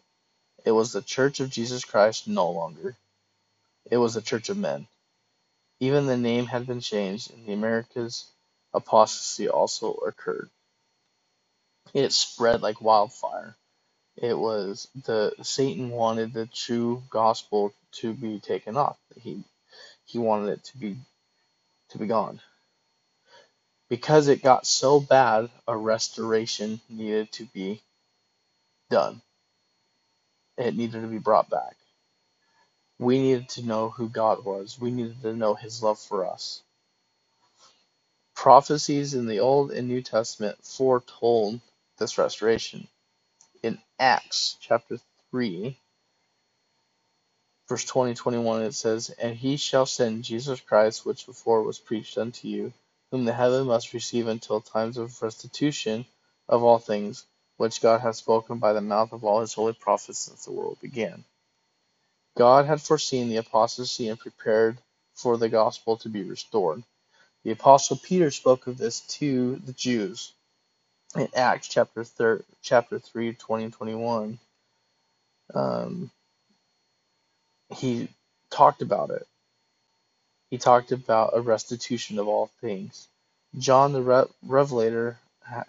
It 0.66 0.72
was 0.72 0.94
the 0.94 1.02
church 1.04 1.40
of 1.42 1.50
Jesus 1.52 1.86
Christ 1.86 2.28
no 2.28 2.52
longer. 2.52 2.96
It 3.92 3.98
was 3.98 4.16
the 4.16 4.22
church 4.22 4.50
of 4.50 4.58
men. 4.58 4.88
Even 5.80 6.08
the 6.08 6.18
name 6.18 6.48
had 6.48 6.68
been 6.68 6.82
changed. 6.82 7.32
and 7.34 7.48
the 7.48 7.54
Americas, 7.54 8.26
apostasy 8.74 9.50
also 9.50 9.94
occurred. 9.96 10.50
It 11.94 12.14
spread 12.14 12.62
like 12.64 12.82
wildfire. 12.82 13.56
It 14.18 14.38
was 14.38 14.88
the 15.06 15.34
Satan 15.44 15.90
wanted 15.92 16.34
the 16.34 16.48
true 16.48 17.04
gospel 17.10 17.74
to 17.94 18.14
be 18.14 18.40
taken 18.40 18.78
off. 18.78 18.98
He 19.20 19.44
he 20.06 20.20
wanted 20.20 20.52
it 20.54 20.64
to 20.66 20.78
be 20.78 20.98
to 21.90 22.00
be 22.00 22.08
gone. 22.08 22.42
Because 23.90 24.28
it 24.30 24.44
got 24.44 24.68
so 24.68 25.00
bad, 25.00 25.50
a 25.68 25.78
restoration 25.78 26.82
needed 26.90 27.32
to 27.34 27.46
be 27.48 27.82
done. 28.90 29.22
It 30.58 30.76
needed 30.78 31.02
to 31.02 31.08
be 31.08 31.20
brought 31.20 31.50
back. 31.50 31.76
We 33.00 33.20
needed 33.20 33.50
to 33.52 33.64
know 33.66 33.90
who 33.90 34.10
God 34.10 34.46
was. 34.46 34.80
We 34.80 34.92
needed 34.92 35.22
to 35.24 35.34
know 35.34 35.56
his 35.56 35.84
love 35.84 36.00
for 36.00 36.26
us. 36.28 36.64
Prophecies 38.36 39.14
in 39.14 39.28
the 39.28 39.40
Old 39.42 39.72
and 39.72 39.88
New 39.88 40.02
Testament 40.02 40.58
foretold 40.64 41.62
this 42.00 42.18
restoration. 42.18 42.88
In 43.64 43.80
Acts 44.00 44.58
chapter 44.62 45.00
3, 45.32 45.78
verse 47.70 47.86
20 47.86 48.16
21, 48.16 48.62
it 48.64 48.74
says, 48.74 49.10
And 49.12 49.36
he 49.36 49.58
shall 49.58 49.86
send 49.86 50.24
Jesus 50.26 50.62
Christ, 50.62 51.06
which 51.06 51.26
before 51.28 51.64
was 51.64 51.80
preached 51.80 52.18
unto 52.18 52.48
you, 52.48 52.74
whom 53.12 53.26
the 53.26 53.34
heaven 53.34 53.68
must 53.68 53.94
receive 53.94 54.28
until 54.28 54.62
times 54.62 54.98
of 54.98 55.22
restitution 55.22 56.06
of 56.50 56.64
all 56.64 56.80
things, 56.80 57.26
which 57.64 57.82
God 57.82 58.02
hath 58.02 58.18
spoken 58.18 58.60
by 58.60 58.74
the 58.74 58.82
mouth 58.82 59.14
of 59.14 59.26
all 59.26 59.42
his 59.42 59.54
holy 59.56 59.74
prophets 59.74 60.20
since 60.20 60.46
the 60.46 60.54
world 60.54 60.80
began. 60.82 61.26
God 62.38 62.66
had 62.66 62.82
foreseen 62.82 63.30
the 63.30 63.38
apostasy 63.38 64.10
and 64.10 64.20
prepared 64.20 64.78
for 65.16 65.38
the 65.38 65.50
gospel 65.50 65.98
to 65.98 66.10
be 66.10 66.24
restored. 66.24 66.84
The 67.46 67.52
apostle 67.52 67.98
Peter 67.98 68.32
spoke 68.32 68.68
of 68.68 68.78
this 68.78 69.02
to 69.20 69.58
the 69.58 69.74
Jews 69.74 70.34
in 71.16 71.30
Acts 71.36 71.68
chapter 71.70 72.04
thir- 72.04 72.44
chapter 72.64 73.00
3 73.00 73.34
20 73.34 73.66
and 73.66 73.74
21. 73.74 74.40
Um, 75.56 76.12
he 77.78 78.10
talked 78.52 78.82
about 78.82 79.12
it. 79.12 79.28
He 80.52 80.60
talked 80.60 80.92
about 80.94 81.32
a 81.36 81.42
restitution 81.42 82.20
of 82.20 82.28
all 82.28 82.52
things. 82.62 83.08
John 83.60 83.94
the 83.94 84.02
Re- 84.04 84.26
Revelator 84.48 85.18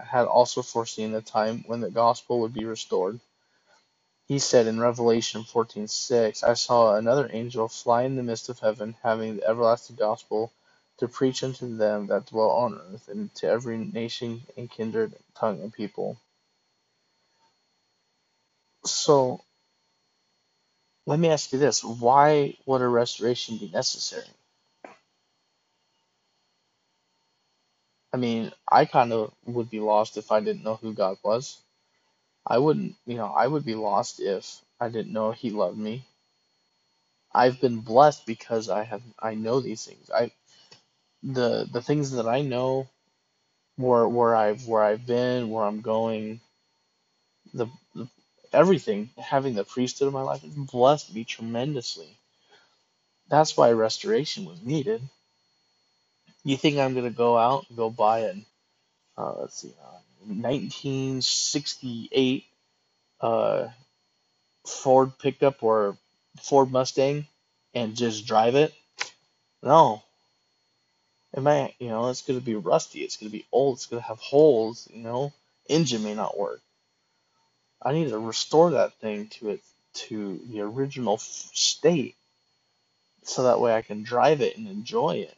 had 0.01 0.27
also 0.27 0.62
foreseen 0.62 1.12
the 1.12 1.23
time 1.23 1.64
when 1.66 1.81
the 1.81 1.90
gospel 1.90 2.40
would 2.40 2.55
be 2.55 2.64
restored. 2.64 3.20
He 4.27 4.38
said 4.38 4.66
in 4.66 4.81
Revelation 4.81 5.44
14:6, 5.44 6.42
I 6.44 6.55
saw 6.55 6.97
another 6.97 7.29
angel 7.33 7.68
fly 7.68 8.05
in 8.05 8.16
the 8.16 8.23
midst 8.23 8.49
of 8.49 8.59
heaven, 8.61 8.97
having 9.03 9.37
the 9.37 9.49
everlasting 9.49 9.97
gospel 9.97 10.53
to 10.99 11.09
preach 11.09 11.42
unto 11.44 11.77
them 11.77 12.07
that 12.09 12.27
dwell 12.27 12.51
on 12.51 12.75
earth, 12.75 13.09
and 13.09 13.35
to 13.37 13.49
every 13.49 13.79
nation 13.79 14.47
and 14.57 14.70
kindred, 14.70 15.16
tongue, 15.35 15.61
and 15.62 15.73
people. 15.73 16.16
So, 18.87 19.42
let 21.07 21.18
me 21.18 21.29
ask 21.31 21.53
you 21.53 21.59
this 21.59 21.85
why 21.85 22.57
would 22.66 22.83
a 22.83 22.88
restoration 22.88 23.59
be 23.59 23.68
necessary? 23.70 24.29
I 28.15 28.17
mean, 28.19 28.52
I 28.71 28.87
kind 28.87 29.12
of 29.12 29.35
would 29.44 29.71
be 29.71 29.81
lost 29.81 30.19
if 30.19 30.33
I 30.33 30.40
didn't 30.40 30.65
know 30.65 30.77
who 30.77 30.94
God 30.94 31.19
was. 31.25 31.58
I 32.46 32.58
wouldn't, 32.58 32.94
you 33.06 33.17
know, 33.17 33.27
I 33.27 33.48
would 33.48 33.65
be 33.67 33.75
lost 33.75 34.21
if 34.21 34.60
I 34.81 34.88
didn't 34.88 35.12
know 35.12 35.33
He 35.33 35.50
loved 35.50 35.79
me. 35.79 36.04
I've 37.35 37.60
been 37.60 37.81
blessed 37.81 38.25
because 38.27 38.71
I 38.71 38.85
have 38.85 39.02
I 39.21 39.35
know 39.35 39.60
these 39.60 39.85
things. 39.85 40.10
I 40.15 40.31
the 41.25 41.69
the 41.73 41.83
things 41.83 42.12
that 42.12 42.29
I 42.29 42.42
know 42.42 42.88
where 43.77 44.08
where 44.08 44.37
I've 44.37 44.67
where 44.69 44.85
I've 44.85 45.06
been, 45.06 45.50
where 45.50 45.65
I'm 45.65 45.83
going, 45.83 46.40
the, 47.54 47.67
the 47.96 48.08
everything, 48.52 49.10
having 49.19 49.54
the 49.54 49.65
priesthood 49.65 50.08
of 50.08 50.15
my 50.15 50.23
life 50.23 50.42
has 50.42 50.54
blessed 50.54 51.15
me 51.15 51.25
tremendously. 51.25 52.17
That's 53.29 53.56
why 53.56 53.73
restoration 53.73 54.46
was 54.46 54.62
needed. 54.62 55.02
You 56.45 56.57
think 56.57 56.79
I'm 56.79 56.95
gonna 56.95 57.11
go 57.11 57.38
out 57.38 57.67
and 57.69 57.77
go 57.77 57.90
buy 57.90 58.21
an 58.21 58.47
uh, 59.17 59.35
let's 59.40 59.61
see, 59.61 59.73
uh, 59.81 59.99
1968 60.27 62.45
uh, 63.21 63.69
Ford 64.67 65.19
pickup 65.19 65.63
or 65.63 65.97
Ford 66.42 66.71
Mustang 66.71 67.27
and 67.75 67.97
just 67.97 68.27
drive 68.27 68.55
it? 68.55 68.75
No. 69.63 70.03
It 71.33 71.42
might, 71.42 71.75
you 71.79 71.88
know, 71.88 72.09
it's 72.09 72.23
to 72.23 72.40
be 72.40 72.55
rusty. 72.55 73.01
It's 73.01 73.17
to 73.19 73.29
be 73.29 73.45
old. 73.51 73.77
It's 73.77 73.87
to 73.88 74.01
have 74.01 74.19
holes, 74.19 74.88
you 74.92 75.03
know. 75.03 75.33
Engine 75.69 76.05
may 76.05 76.15
not 76.15 76.38
work. 76.38 76.61
I 77.83 77.92
need 77.92 78.11
to 78.11 78.19
restore 78.19 78.73
that 78.73 78.95
thing 78.95 79.29
to 79.29 79.51
its 79.51 79.69
to 79.95 80.40
the 80.51 80.61
original 80.61 81.19
state 81.19 82.17
so 83.23 83.45
that 83.45 83.61
way 83.61 83.75
I 83.75 83.83
can 83.83 84.03
drive 84.03 84.40
it 84.40 84.57
and 84.57 84.67
enjoy 84.67 85.17
it. 85.17 85.37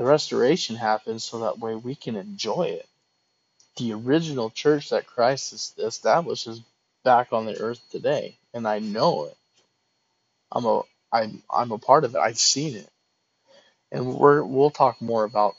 The 0.00 0.06
restoration 0.06 0.76
happens 0.76 1.24
so 1.24 1.40
that 1.40 1.58
way 1.58 1.74
we 1.74 1.94
can 1.94 2.16
enjoy 2.16 2.68
it. 2.68 2.88
The 3.76 3.92
original 3.92 4.48
church 4.48 4.88
that 4.88 5.06
Christ 5.06 5.78
established 5.78 6.46
is 6.46 6.62
back 7.04 7.34
on 7.34 7.44
the 7.44 7.60
earth 7.60 7.82
today, 7.90 8.38
and 8.54 8.66
I 8.66 8.78
know 8.78 9.26
it. 9.26 9.36
I'm 10.50 10.64
a 10.64 10.84
I'm 11.12 11.42
I'm 11.50 11.70
a 11.72 11.76
part 11.76 12.04
of 12.04 12.14
it. 12.14 12.18
I've 12.18 12.38
seen 12.38 12.76
it, 12.76 12.88
and 13.92 14.14
we're 14.14 14.42
we'll 14.42 14.70
talk 14.70 15.02
more 15.02 15.24
about 15.24 15.54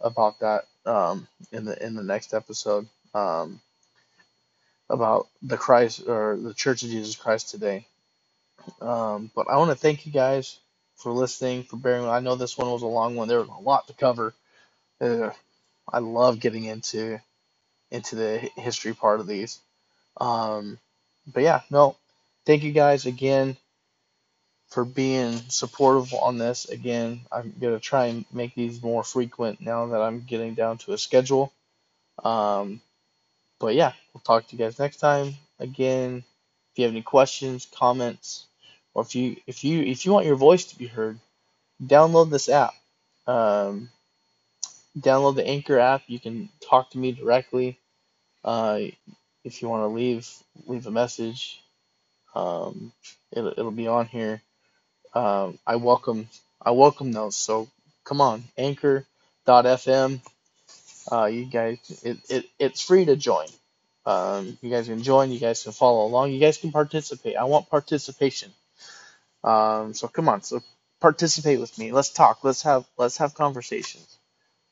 about 0.00 0.38
that 0.40 0.66
um, 0.84 1.26
in 1.50 1.64
the 1.64 1.82
in 1.82 1.94
the 1.94 2.02
next 2.02 2.34
episode 2.34 2.86
um, 3.14 3.58
about 4.90 5.28
the 5.40 5.56
Christ 5.56 6.02
or 6.06 6.36
the 6.36 6.52
Church 6.52 6.82
of 6.82 6.90
Jesus 6.90 7.16
Christ 7.16 7.48
today. 7.48 7.86
Um, 8.82 9.30
but 9.34 9.48
I 9.48 9.56
want 9.56 9.70
to 9.70 9.76
thank 9.76 10.04
you 10.04 10.12
guys 10.12 10.58
for 10.98 11.12
listening, 11.12 11.64
for 11.64 11.76
bearing. 11.76 12.06
I 12.06 12.20
know 12.20 12.34
this 12.36 12.58
one 12.58 12.70
was 12.70 12.82
a 12.82 12.86
long 12.86 13.16
one. 13.16 13.28
There 13.28 13.40
was 13.40 13.48
a 13.48 13.62
lot 13.62 13.86
to 13.88 13.94
cover. 13.94 14.34
Uh, 15.00 15.30
I 15.92 16.00
love 16.00 16.40
getting 16.40 16.64
into 16.64 17.20
into 17.90 18.16
the 18.16 18.38
history 18.56 18.94
part 18.94 19.20
of 19.20 19.26
these. 19.26 19.58
Um, 20.18 20.78
but 21.32 21.42
yeah, 21.42 21.62
no, 21.70 21.96
thank 22.46 22.62
you 22.62 22.72
guys 22.72 23.06
again 23.06 23.56
for 24.68 24.84
being 24.84 25.34
supportive 25.48 26.12
on 26.14 26.38
this. 26.38 26.66
Again, 26.68 27.22
I'm 27.32 27.54
gonna 27.60 27.80
try 27.80 28.06
and 28.06 28.24
make 28.32 28.54
these 28.54 28.82
more 28.82 29.04
frequent 29.04 29.60
now 29.60 29.86
that 29.86 30.02
I'm 30.02 30.20
getting 30.20 30.54
down 30.54 30.78
to 30.78 30.92
a 30.92 30.98
schedule. 30.98 31.52
Um, 32.24 32.80
but 33.60 33.74
yeah, 33.74 33.92
we'll 34.12 34.22
talk 34.22 34.48
to 34.48 34.56
you 34.56 34.64
guys 34.64 34.78
next 34.78 34.98
time. 34.98 35.34
Again, 35.60 36.24
if 36.72 36.78
you 36.78 36.84
have 36.84 36.92
any 36.92 37.02
questions, 37.02 37.66
comments, 37.74 38.47
or 38.98 39.02
if 39.02 39.14
you 39.14 39.36
if 39.46 39.64
you 39.64 39.82
if 39.82 40.04
you 40.06 40.12
want 40.12 40.26
your 40.26 40.36
voice 40.36 40.66
to 40.66 40.78
be 40.78 40.88
heard, 40.88 41.20
download 41.82 42.30
this 42.30 42.48
app. 42.48 42.74
Um, 43.26 43.90
download 44.98 45.36
the 45.36 45.46
Anchor 45.46 45.78
app. 45.78 46.02
You 46.08 46.20
can 46.20 46.48
talk 46.68 46.90
to 46.92 46.98
me 46.98 47.12
directly. 47.12 47.78
Uh, 48.44 48.80
if 49.44 49.62
you 49.62 49.68
want 49.68 49.82
to 49.84 49.88
leave 49.88 50.28
leave 50.66 50.86
a 50.86 50.90
message, 50.90 51.62
um, 52.34 52.92
it'll 53.32 53.52
it'll 53.52 53.70
be 53.72 53.88
on 53.88 54.06
here. 54.06 54.42
Um, 55.14 55.58
I 55.66 55.76
welcome 55.76 56.28
I 56.62 56.72
welcome 56.72 57.12
those. 57.12 57.36
So 57.36 57.68
come 58.04 58.20
on, 58.20 58.44
Anchor.fm. 58.58 60.20
Uh, 61.12 61.26
you 61.26 61.46
guys, 61.46 61.78
it, 62.04 62.18
it 62.30 62.46
it's 62.58 62.82
free 62.82 63.06
to 63.06 63.16
join. 63.16 63.48
Um, 64.06 64.58
you 64.62 64.70
guys 64.70 64.88
can 64.88 65.02
join. 65.02 65.32
You 65.32 65.40
guys 65.40 65.62
can 65.62 65.72
follow 65.72 66.06
along. 66.06 66.32
You 66.32 66.40
guys 66.40 66.58
can 66.58 66.72
participate. 66.72 67.36
I 67.36 67.44
want 67.44 67.70
participation. 67.70 68.52
Um, 69.44 69.94
so 69.94 70.08
come 70.08 70.28
on, 70.28 70.42
so 70.42 70.62
participate 71.00 71.60
with 71.60 71.76
me. 71.78 71.92
Let's 71.92 72.10
talk. 72.10 72.44
Let's 72.44 72.62
have 72.62 72.86
let's 72.96 73.18
have 73.18 73.34
conversations. 73.34 74.18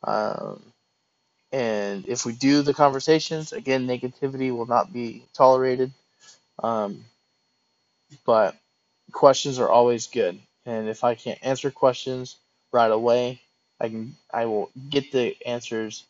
Um, 0.05 0.63
and 1.53 2.07
if 2.09 2.27
we 2.27 2.33
do 2.33 2.63
the 2.63 2.75
conversations, 2.75 3.53
again, 3.53 3.87
negativity 3.87 4.55
will 4.55 4.67
not 4.67 4.93
be 4.93 5.25
tolerated. 5.35 5.93
Um, 6.63 7.05
but 8.25 8.57
questions 9.13 9.59
are 9.59 9.69
always 9.69 10.09
good. 10.09 10.39
And 10.65 10.89
if 10.89 11.05
I 11.05 11.15
can't 11.15 11.39
answer 11.43 11.71
questions 11.71 12.37
right 12.73 12.91
away, 12.91 13.41
I 13.81 13.89
can 13.89 14.17
I 14.33 14.47
will 14.47 14.71
get 14.91 15.13
the 15.13 15.37
answers 15.47 16.05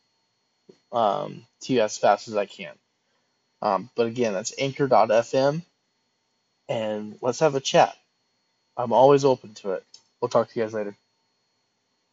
um, 0.92 1.46
to 1.62 1.74
you 1.74 1.82
as 1.82 1.98
fast 1.98 2.28
as 2.28 2.36
I 2.36 2.46
can. 2.46 2.74
Um, 3.62 3.90
but 3.96 4.06
again, 4.06 4.32
that's 4.32 4.54
anchor.fm, 4.58 5.62
and 6.68 7.18
let's 7.20 7.40
have 7.40 7.54
a 7.54 7.60
chat. 7.60 7.96
I'm 8.76 8.92
always 8.92 9.24
open 9.24 9.54
to 9.56 9.72
it. 9.72 9.84
We'll 10.20 10.28
talk 10.30 10.50
to 10.50 10.58
you 10.60 10.64
guys 10.66 10.74
later. 10.74 10.96